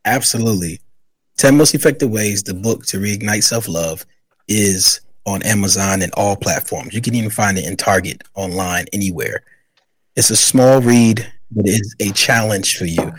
Absolutely. 0.04 0.80
10 1.36 1.56
Most 1.56 1.72
Effective 1.74 2.10
Ways, 2.10 2.42
the 2.42 2.54
book 2.54 2.84
to 2.86 2.98
reignite 2.98 3.44
self 3.44 3.68
love, 3.68 4.04
is 4.48 5.02
on 5.24 5.40
Amazon 5.44 6.02
and 6.02 6.12
all 6.16 6.34
platforms. 6.34 6.94
You 6.94 7.00
can 7.00 7.14
even 7.14 7.30
find 7.30 7.56
it 7.56 7.64
in 7.64 7.76
Target, 7.76 8.24
online, 8.34 8.86
anywhere. 8.92 9.44
It's 10.16 10.30
a 10.30 10.36
small 10.36 10.80
read, 10.80 11.26
but 11.50 11.66
it 11.66 11.80
is 11.80 11.94
a 12.00 12.10
challenge 12.12 12.76
for 12.76 12.84
you. 12.84 13.12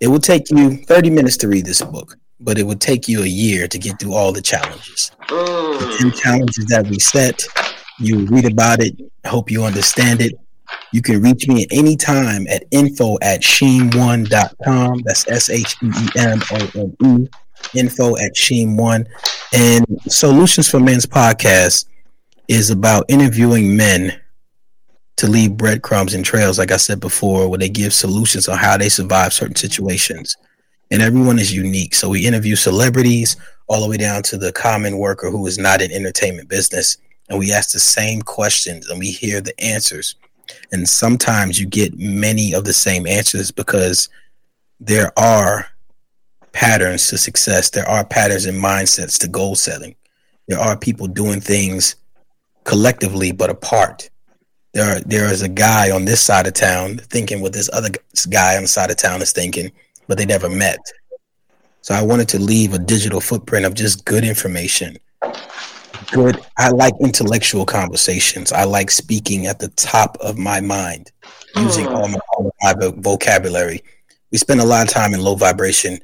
It 0.00 0.08
will 0.08 0.20
take 0.20 0.50
you 0.50 0.76
30 0.84 1.10
minutes 1.10 1.36
to 1.38 1.48
read 1.48 1.64
this 1.64 1.82
book, 1.82 2.16
but 2.40 2.58
it 2.58 2.64
would 2.64 2.80
take 2.80 3.08
you 3.08 3.22
a 3.22 3.26
year 3.26 3.66
to 3.66 3.78
get 3.78 3.98
through 3.98 4.14
all 4.14 4.32
the 4.32 4.42
challenges. 4.42 5.10
The 5.28 5.96
10 5.98 6.10
mm. 6.10 6.20
challenges 6.20 6.66
that 6.66 6.86
we 6.86 6.98
set, 6.98 7.42
you 7.98 8.26
read 8.26 8.44
about 8.44 8.80
it. 8.80 8.94
I 9.24 9.28
hope 9.28 9.50
you 9.50 9.64
understand 9.64 10.20
it. 10.20 10.34
You 10.92 11.00
can 11.00 11.22
reach 11.22 11.48
me 11.48 11.62
at 11.62 11.68
any 11.72 11.96
time 11.96 12.46
at 12.48 12.64
info 12.70 13.16
at 13.22 13.40
sheem1.com. 13.40 15.02
That's 15.04 15.28
S 15.30 15.50
H 15.50 15.76
E 15.82 15.86
E 15.86 16.08
M 16.18 16.40
O 16.52 16.70
N 16.74 16.96
E. 17.22 17.28
Info 17.74 18.16
at 18.18 18.34
Sheem1. 18.34 19.06
And 19.54 19.86
Soulutions 20.08 20.70
for 20.70 20.80
Men's 20.80 21.06
podcast 21.06 21.86
is 22.48 22.70
about 22.70 23.06
interviewing 23.08 23.76
men 23.76 24.20
to 25.16 25.28
leave 25.28 25.56
breadcrumbs 25.56 26.14
and 26.14 26.24
trails, 26.24 26.58
like 26.58 26.72
I 26.72 26.76
said 26.76 27.00
before, 27.00 27.48
where 27.48 27.58
they 27.58 27.68
give 27.68 27.92
solutions 27.92 28.48
on 28.48 28.58
how 28.58 28.76
they 28.76 28.88
survive 28.88 29.32
certain 29.32 29.56
situations. 29.56 30.36
And 30.90 31.02
everyone 31.02 31.38
is 31.38 31.54
unique. 31.54 31.94
So 31.94 32.08
we 32.08 32.26
interview 32.26 32.56
celebrities 32.56 33.36
all 33.68 33.80
the 33.80 33.88
way 33.88 33.96
down 33.96 34.22
to 34.24 34.38
the 34.38 34.52
common 34.52 34.98
worker 34.98 35.30
who 35.30 35.46
is 35.46 35.58
not 35.58 35.80
in 35.80 35.92
entertainment 35.92 36.48
business. 36.48 36.98
And 37.28 37.38
we 37.38 37.52
ask 37.52 37.72
the 37.72 37.80
same 37.80 38.22
questions 38.22 38.88
and 38.88 38.98
we 38.98 39.10
hear 39.10 39.40
the 39.40 39.58
answers. 39.60 40.16
And 40.72 40.88
sometimes 40.88 41.58
you 41.58 41.66
get 41.66 41.98
many 41.98 42.52
of 42.52 42.64
the 42.64 42.72
same 42.72 43.06
answers 43.06 43.50
because 43.50 44.08
there 44.78 45.12
are 45.18 45.68
patterns 46.52 47.08
to 47.08 47.18
success. 47.18 47.70
There 47.70 47.88
are 47.88 48.04
patterns 48.04 48.46
and 48.46 48.62
mindsets 48.62 49.18
to 49.20 49.28
goal 49.28 49.54
setting. 49.54 49.94
There 50.48 50.58
are 50.58 50.76
people 50.76 51.06
doing 51.06 51.40
things 51.40 51.96
collectively 52.64 53.32
but 53.32 53.50
apart 53.50 54.10
there 54.74 54.96
are, 54.96 55.00
there 55.00 55.32
is 55.32 55.40
a 55.42 55.48
guy 55.48 55.92
on 55.92 56.04
this 56.04 56.20
side 56.20 56.48
of 56.48 56.52
town 56.52 56.98
thinking 56.98 57.40
what 57.40 57.52
this 57.52 57.70
other 57.72 57.90
guy 58.28 58.56
on 58.56 58.62
the 58.62 58.68
side 58.68 58.90
of 58.90 58.96
town 58.96 59.22
is 59.22 59.32
thinking, 59.32 59.70
but 60.08 60.18
they 60.18 60.26
never 60.26 60.50
met. 60.50 60.80
So 61.80 61.94
I 61.94 62.02
wanted 62.02 62.28
to 62.30 62.40
leave 62.40 62.74
a 62.74 62.78
digital 62.78 63.20
footprint 63.20 63.64
of 63.66 63.74
just 63.74 64.04
good 64.04 64.24
information. 64.24 64.96
Good. 66.10 66.44
I 66.58 66.70
like 66.70 66.94
intellectual 67.00 67.64
conversations. 67.64 68.50
I 68.52 68.64
like 68.64 68.90
speaking 68.90 69.46
at 69.46 69.60
the 69.60 69.68
top 69.68 70.16
of 70.20 70.36
my 70.38 70.60
mind, 70.60 71.12
using 71.56 71.86
mm. 71.86 71.94
all 71.94 72.08
my, 72.08 72.18
all 72.32 72.52
my 72.62 72.74
vocabulary. 72.96 73.80
We 74.32 74.38
spend 74.38 74.60
a 74.60 74.64
lot 74.64 74.86
of 74.86 74.92
time 74.92 75.14
in 75.14 75.20
low 75.20 75.36
vibration. 75.36 76.00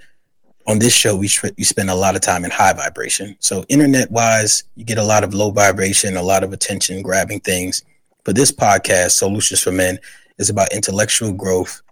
On 0.68 0.78
this 0.78 0.94
show, 0.94 1.16
we, 1.16 1.28
we 1.58 1.64
spend 1.64 1.90
a 1.90 1.94
lot 1.94 2.14
of 2.14 2.20
time 2.20 2.44
in 2.44 2.52
high 2.52 2.72
vibration. 2.72 3.34
So 3.40 3.64
internet 3.68 4.12
wise, 4.12 4.62
you 4.76 4.84
get 4.84 4.98
a 4.98 5.02
lot 5.02 5.24
of 5.24 5.34
low 5.34 5.50
vibration, 5.50 6.16
a 6.16 6.22
lot 6.22 6.44
of 6.44 6.52
attention 6.52 7.02
grabbing 7.02 7.40
things 7.40 7.82
but 8.24 8.36
this 8.36 8.52
podcast, 8.52 9.20
Soulutions 9.20 9.62
for 9.62 9.72
Men, 9.72 9.98
is 10.38 10.50
about 10.50 10.72
intellectual 10.72 11.32
growth 11.32 11.82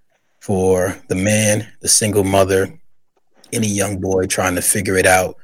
for 0.40 0.96
the 1.08 1.14
man, 1.14 1.66
the 1.80 1.88
single 1.88 2.24
mother, 2.24 2.72
any 3.52 3.68
young 3.68 4.00
boy 4.00 4.26
trying 4.26 4.54
to 4.54 4.62
figure 4.62 4.96
it 4.96 5.06
out 5.06 5.36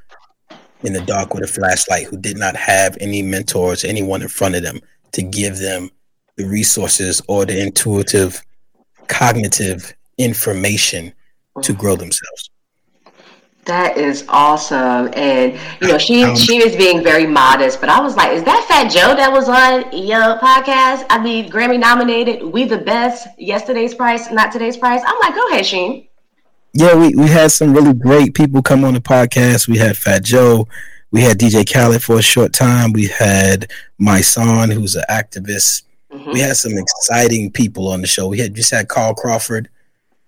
in 0.82 0.92
the 0.92 1.00
dark 1.02 1.34
with 1.34 1.42
a 1.42 1.46
flashlight 1.46 2.06
who 2.06 2.16
did 2.16 2.36
not 2.36 2.56
have 2.56 2.96
any 3.00 3.22
mentors, 3.22 3.84
anyone 3.84 4.22
in 4.22 4.28
front 4.28 4.54
of 4.54 4.62
them 4.62 4.80
to 5.12 5.22
give 5.22 5.58
them 5.58 5.90
the 6.36 6.46
resources 6.46 7.22
or 7.28 7.44
the 7.44 7.60
intuitive, 7.60 8.42
cognitive 9.08 9.94
information 10.18 11.12
to 11.62 11.72
mm-hmm. 11.72 11.80
grow 11.80 11.96
themselves. 11.96 12.50
That 13.64 13.96
is 13.96 14.24
awesome. 14.28 15.08
And 15.14 15.58
you 15.80 15.88
know, 15.88 15.98
she 15.98 16.22
um, 16.22 16.36
she 16.36 16.62
was 16.62 16.76
being 16.76 17.02
very 17.02 17.26
modest, 17.26 17.80
but 17.80 17.88
I 17.88 18.00
was 18.00 18.14
like, 18.14 18.32
is 18.32 18.44
that 18.44 18.64
Fat 18.68 18.90
Joe 18.90 19.16
that 19.16 19.32
was 19.32 19.48
on 19.48 19.90
your 19.96 20.38
podcast? 20.38 21.06
I 21.08 21.18
mean, 21.22 21.50
Grammy 21.50 21.78
nominated, 21.78 22.42
We 22.42 22.64
the 22.64 22.78
Best, 22.78 23.26
yesterday's 23.38 23.94
price, 23.94 24.30
not 24.30 24.52
today's 24.52 24.76
price. 24.76 25.02
I'm 25.06 25.18
like, 25.20 25.34
go 25.34 25.48
ahead, 25.48 25.64
Sheem. 25.64 26.08
Yeah, 26.74 26.94
we, 26.94 27.14
we 27.14 27.28
had 27.28 27.52
some 27.52 27.72
really 27.72 27.94
great 27.94 28.34
people 28.34 28.60
come 28.60 28.84
on 28.84 28.94
the 28.94 29.00
podcast. 29.00 29.68
We 29.68 29.78
had 29.78 29.96
Fat 29.96 30.24
Joe, 30.24 30.68
we 31.10 31.22
had 31.22 31.38
DJ 31.38 31.64
Khaled 31.64 32.02
for 32.02 32.18
a 32.18 32.22
short 32.22 32.52
time, 32.52 32.92
we 32.92 33.06
had 33.06 33.70
my 33.98 34.20
son, 34.20 34.70
who's 34.70 34.96
an 34.96 35.04
activist. 35.08 35.84
Mm-hmm. 36.12 36.32
We 36.32 36.40
had 36.40 36.56
some 36.56 36.72
exciting 36.76 37.50
people 37.50 37.88
on 37.88 38.00
the 38.00 38.06
show. 38.06 38.28
We 38.28 38.40
had 38.40 38.54
just 38.54 38.72
had 38.72 38.88
Carl 38.88 39.14
Crawford 39.14 39.68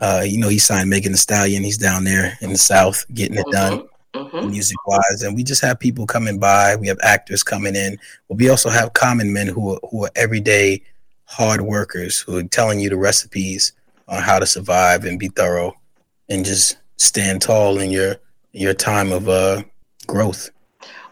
uh, 0.00 0.22
you 0.26 0.38
know, 0.38 0.48
he 0.48 0.58
signed 0.58 0.90
Megan 0.90 1.12
Thee 1.12 1.18
Stallion. 1.18 1.62
He's 1.62 1.78
down 1.78 2.04
there 2.04 2.36
in 2.40 2.50
the 2.50 2.58
South 2.58 3.04
getting 3.14 3.38
it 3.38 3.46
done. 3.50 3.88
Mm-hmm. 4.14 4.36
mm-hmm. 4.36 4.50
music 4.50 4.78
wise 4.86 5.22
and 5.22 5.36
we 5.36 5.42
just 5.42 5.60
have 5.60 5.78
people 5.78 6.06
coming 6.06 6.38
by 6.38 6.74
we 6.76 6.86
have 6.86 6.98
actors 7.02 7.42
coming 7.42 7.76
in 7.76 7.98
but 8.28 8.38
we 8.38 8.48
also 8.48 8.70
have 8.70 8.94
common 8.94 9.30
men 9.30 9.46
who 9.46 9.74
are, 9.74 9.80
who 9.90 10.04
are 10.04 10.10
everyday 10.16 10.82
hard 11.24 11.60
workers 11.60 12.20
who 12.20 12.38
are 12.38 12.42
telling 12.44 12.80
you 12.80 12.88
the 12.88 12.96
recipes 12.96 13.72
on 14.08 14.22
how 14.22 14.38
to 14.38 14.46
survive 14.46 15.04
and 15.04 15.18
be 15.18 15.28
thorough 15.28 15.74
and 16.30 16.46
just 16.46 16.78
stand 16.96 17.42
tall 17.42 17.78
in 17.78 17.90
your 17.90 18.16
your 18.52 18.72
time 18.72 19.12
of 19.12 19.28
uh 19.28 19.62
growth 20.06 20.50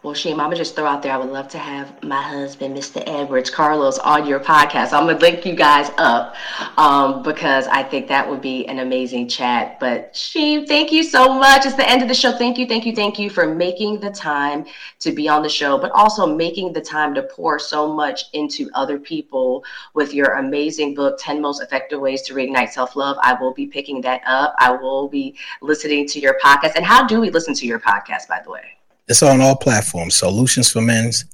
well, 0.04 0.12
Sheem, 0.12 0.32
I'm 0.32 0.36
gonna 0.36 0.56
just 0.56 0.76
throw 0.76 0.84
out 0.84 1.02
there. 1.02 1.12
I 1.12 1.16
would 1.16 1.30
love 1.30 1.48
to 1.48 1.58
have 1.58 2.02
my 2.02 2.20
husband, 2.20 2.76
Mr. 2.76 3.02
Edwards 3.06 3.48
Carlos, 3.48 3.98
on 4.00 4.26
your 4.26 4.38
podcast. 4.38 4.92
I'm 4.92 5.06
gonna 5.06 5.18
link 5.18 5.46
you 5.46 5.54
guys 5.54 5.90
up 5.96 6.36
um, 6.76 7.22
because 7.22 7.66
I 7.68 7.82
think 7.82 8.06
that 8.08 8.28
would 8.28 8.42
be 8.42 8.66
an 8.66 8.80
amazing 8.80 9.28
chat. 9.28 9.80
But 9.80 10.12
Sheem, 10.12 10.68
thank 10.68 10.92
you 10.92 11.04
so 11.04 11.32
much. 11.32 11.64
It's 11.64 11.74
the 11.74 11.88
end 11.88 12.02
of 12.02 12.08
the 12.08 12.14
show. 12.14 12.32
Thank 12.36 12.58
you, 12.58 12.66
thank 12.66 12.84
you, 12.84 12.94
thank 12.94 13.18
you 13.18 13.30
for 13.30 13.54
making 13.54 13.98
the 14.00 14.10
time 14.10 14.66
to 14.98 15.10
be 15.10 15.26
on 15.26 15.42
the 15.42 15.48
show, 15.48 15.78
but 15.78 15.90
also 15.92 16.26
making 16.26 16.74
the 16.74 16.82
time 16.82 17.14
to 17.14 17.22
pour 17.22 17.58
so 17.58 17.90
much 17.90 18.24
into 18.34 18.68
other 18.74 18.98
people 18.98 19.64
with 19.94 20.12
your 20.12 20.34
amazing 20.34 20.94
book, 20.94 21.16
10 21.18 21.40
Most 21.40 21.62
Effective 21.62 21.98
Ways 21.98 22.20
to 22.24 22.34
Reignite 22.34 22.72
Self 22.72 22.94
Love. 22.94 23.16
I 23.22 23.40
will 23.40 23.54
be 23.54 23.66
picking 23.66 24.02
that 24.02 24.20
up. 24.26 24.54
I 24.58 24.70
will 24.70 25.08
be 25.08 25.34
listening 25.62 26.06
to 26.08 26.20
your 26.20 26.38
podcast. 26.44 26.72
And 26.76 26.84
how 26.84 27.06
do 27.06 27.22
we 27.22 27.30
listen 27.30 27.54
to 27.54 27.66
your 27.66 27.80
podcast, 27.80 28.28
by 28.28 28.42
the 28.44 28.50
way? 28.50 28.74
It's 29.06 29.22
on 29.22 29.40
all 29.40 29.56
platforms. 29.56 30.18
Soulutions 30.20 30.72
for 30.72 30.80
Men's 30.80 31.26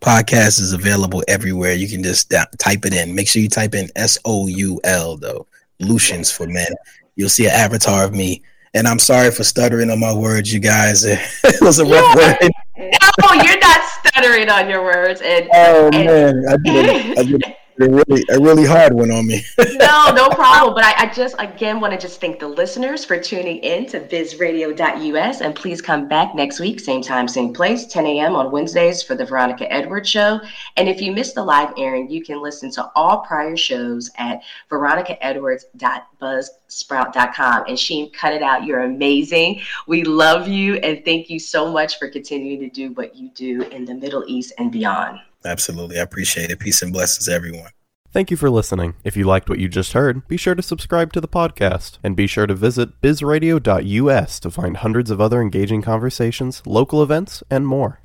podcast 0.00 0.60
is 0.60 0.74
available 0.74 1.22
everywhere. 1.26 1.72
You 1.72 1.88
can 1.88 2.02
just 2.02 2.28
da- 2.28 2.44
type 2.58 2.84
it 2.84 2.92
in. 2.92 3.14
Make 3.14 3.28
sure 3.28 3.40
you 3.40 3.48
type 3.48 3.74
in 3.74 3.88
S 3.96 4.18
O 4.26 4.46
U 4.46 4.80
L 4.84 5.16
though. 5.16 5.46
Soulutions 5.80 6.32
for 6.32 6.46
Men. 6.46 6.68
You'll 7.16 7.30
see 7.30 7.46
an 7.46 7.52
avatar 7.52 8.04
of 8.04 8.12
me. 8.12 8.42
And 8.74 8.86
I'm 8.86 8.98
sorry 8.98 9.30
for 9.30 9.44
stuttering 9.44 9.90
on 9.90 10.00
my 10.00 10.12
words, 10.12 10.52
you 10.52 10.60
guys. 10.60 11.04
it 11.04 11.20
was 11.60 11.78
a 11.78 11.84
rough 11.84 12.16
yeah. 12.16 12.36
word. 12.42 12.52
No, 12.76 13.32
you're 13.42 13.58
not 13.58 13.80
stuttering 14.04 14.50
on 14.50 14.68
your 14.68 14.82
words. 14.82 15.22
And 15.22 15.48
oh 15.54 15.90
and, 15.94 16.06
man, 16.06 16.44
I 16.48 16.56
did, 16.56 17.18
I 17.18 17.22
did 17.22 17.56
a 17.80 17.88
really 17.88 18.24
a 18.30 18.40
really 18.40 18.64
hard 18.64 18.92
one 18.92 19.10
on 19.10 19.26
me. 19.26 19.42
no, 19.58 20.12
no 20.12 20.28
problem. 20.28 20.74
But 20.74 20.84
I, 20.84 21.04
I 21.04 21.12
just 21.12 21.34
again 21.38 21.80
want 21.80 21.92
to 21.92 21.98
just 21.98 22.20
thank 22.20 22.38
the 22.38 22.46
listeners 22.46 23.04
for 23.04 23.18
tuning 23.18 23.58
in 23.58 23.86
to 23.86 23.98
bizradio.us 24.00 25.40
and 25.40 25.54
please 25.54 25.80
come 25.80 26.06
back 26.08 26.34
next 26.34 26.60
week, 26.60 26.80
same 26.80 27.02
time, 27.02 27.26
same 27.26 27.52
place, 27.52 27.86
10 27.86 28.06
a.m. 28.06 28.36
on 28.36 28.52
Wednesdays 28.52 29.02
for 29.02 29.14
the 29.14 29.24
Veronica 29.24 29.72
Edwards 29.72 30.08
show. 30.08 30.40
And 30.76 30.88
if 30.88 31.00
you 31.00 31.12
missed 31.12 31.34
the 31.34 31.44
live 31.44 31.72
airing, 31.76 32.10
you 32.10 32.22
can 32.22 32.42
listen 32.42 32.70
to 32.72 32.90
all 32.94 33.22
prior 33.22 33.56
shows 33.56 34.10
at 34.18 34.42
veronicaedwards.buzzsprout.com. 34.70 37.64
And 37.66 37.78
Sheem, 37.78 38.12
cut 38.12 38.32
it 38.32 38.42
out. 38.42 38.64
You're 38.64 38.84
amazing. 38.84 39.60
We 39.86 40.04
love 40.04 40.48
you 40.48 40.76
and 40.76 41.04
thank 41.04 41.28
you 41.28 41.40
so 41.40 41.70
much 41.70 41.98
for 41.98 42.08
continuing 42.08 42.60
to 42.60 42.68
do 42.68 42.92
what 42.92 43.16
you 43.16 43.30
do 43.30 43.62
in 43.62 43.84
the 43.84 43.94
Middle 43.94 44.22
East 44.26 44.52
and 44.58 44.70
beyond. 44.70 45.18
Absolutely. 45.44 45.98
I 45.98 46.02
appreciate 46.02 46.50
it. 46.50 46.58
Peace 46.58 46.82
and 46.82 46.92
blessings, 46.92 47.28
everyone. 47.28 47.70
Thank 48.12 48.30
you 48.30 48.36
for 48.36 48.48
listening. 48.48 48.94
If 49.02 49.16
you 49.16 49.24
liked 49.24 49.48
what 49.48 49.58
you 49.58 49.68
just 49.68 49.92
heard, 49.92 50.28
be 50.28 50.36
sure 50.36 50.54
to 50.54 50.62
subscribe 50.62 51.12
to 51.14 51.20
the 51.20 51.26
podcast 51.26 51.98
and 52.04 52.14
be 52.14 52.28
sure 52.28 52.46
to 52.46 52.54
visit 52.54 53.00
bizradio.us 53.00 54.38
to 54.38 54.50
find 54.52 54.76
hundreds 54.76 55.10
of 55.10 55.20
other 55.20 55.42
engaging 55.42 55.82
conversations, 55.82 56.62
local 56.64 57.02
events, 57.02 57.42
and 57.50 57.66
more. 57.66 58.00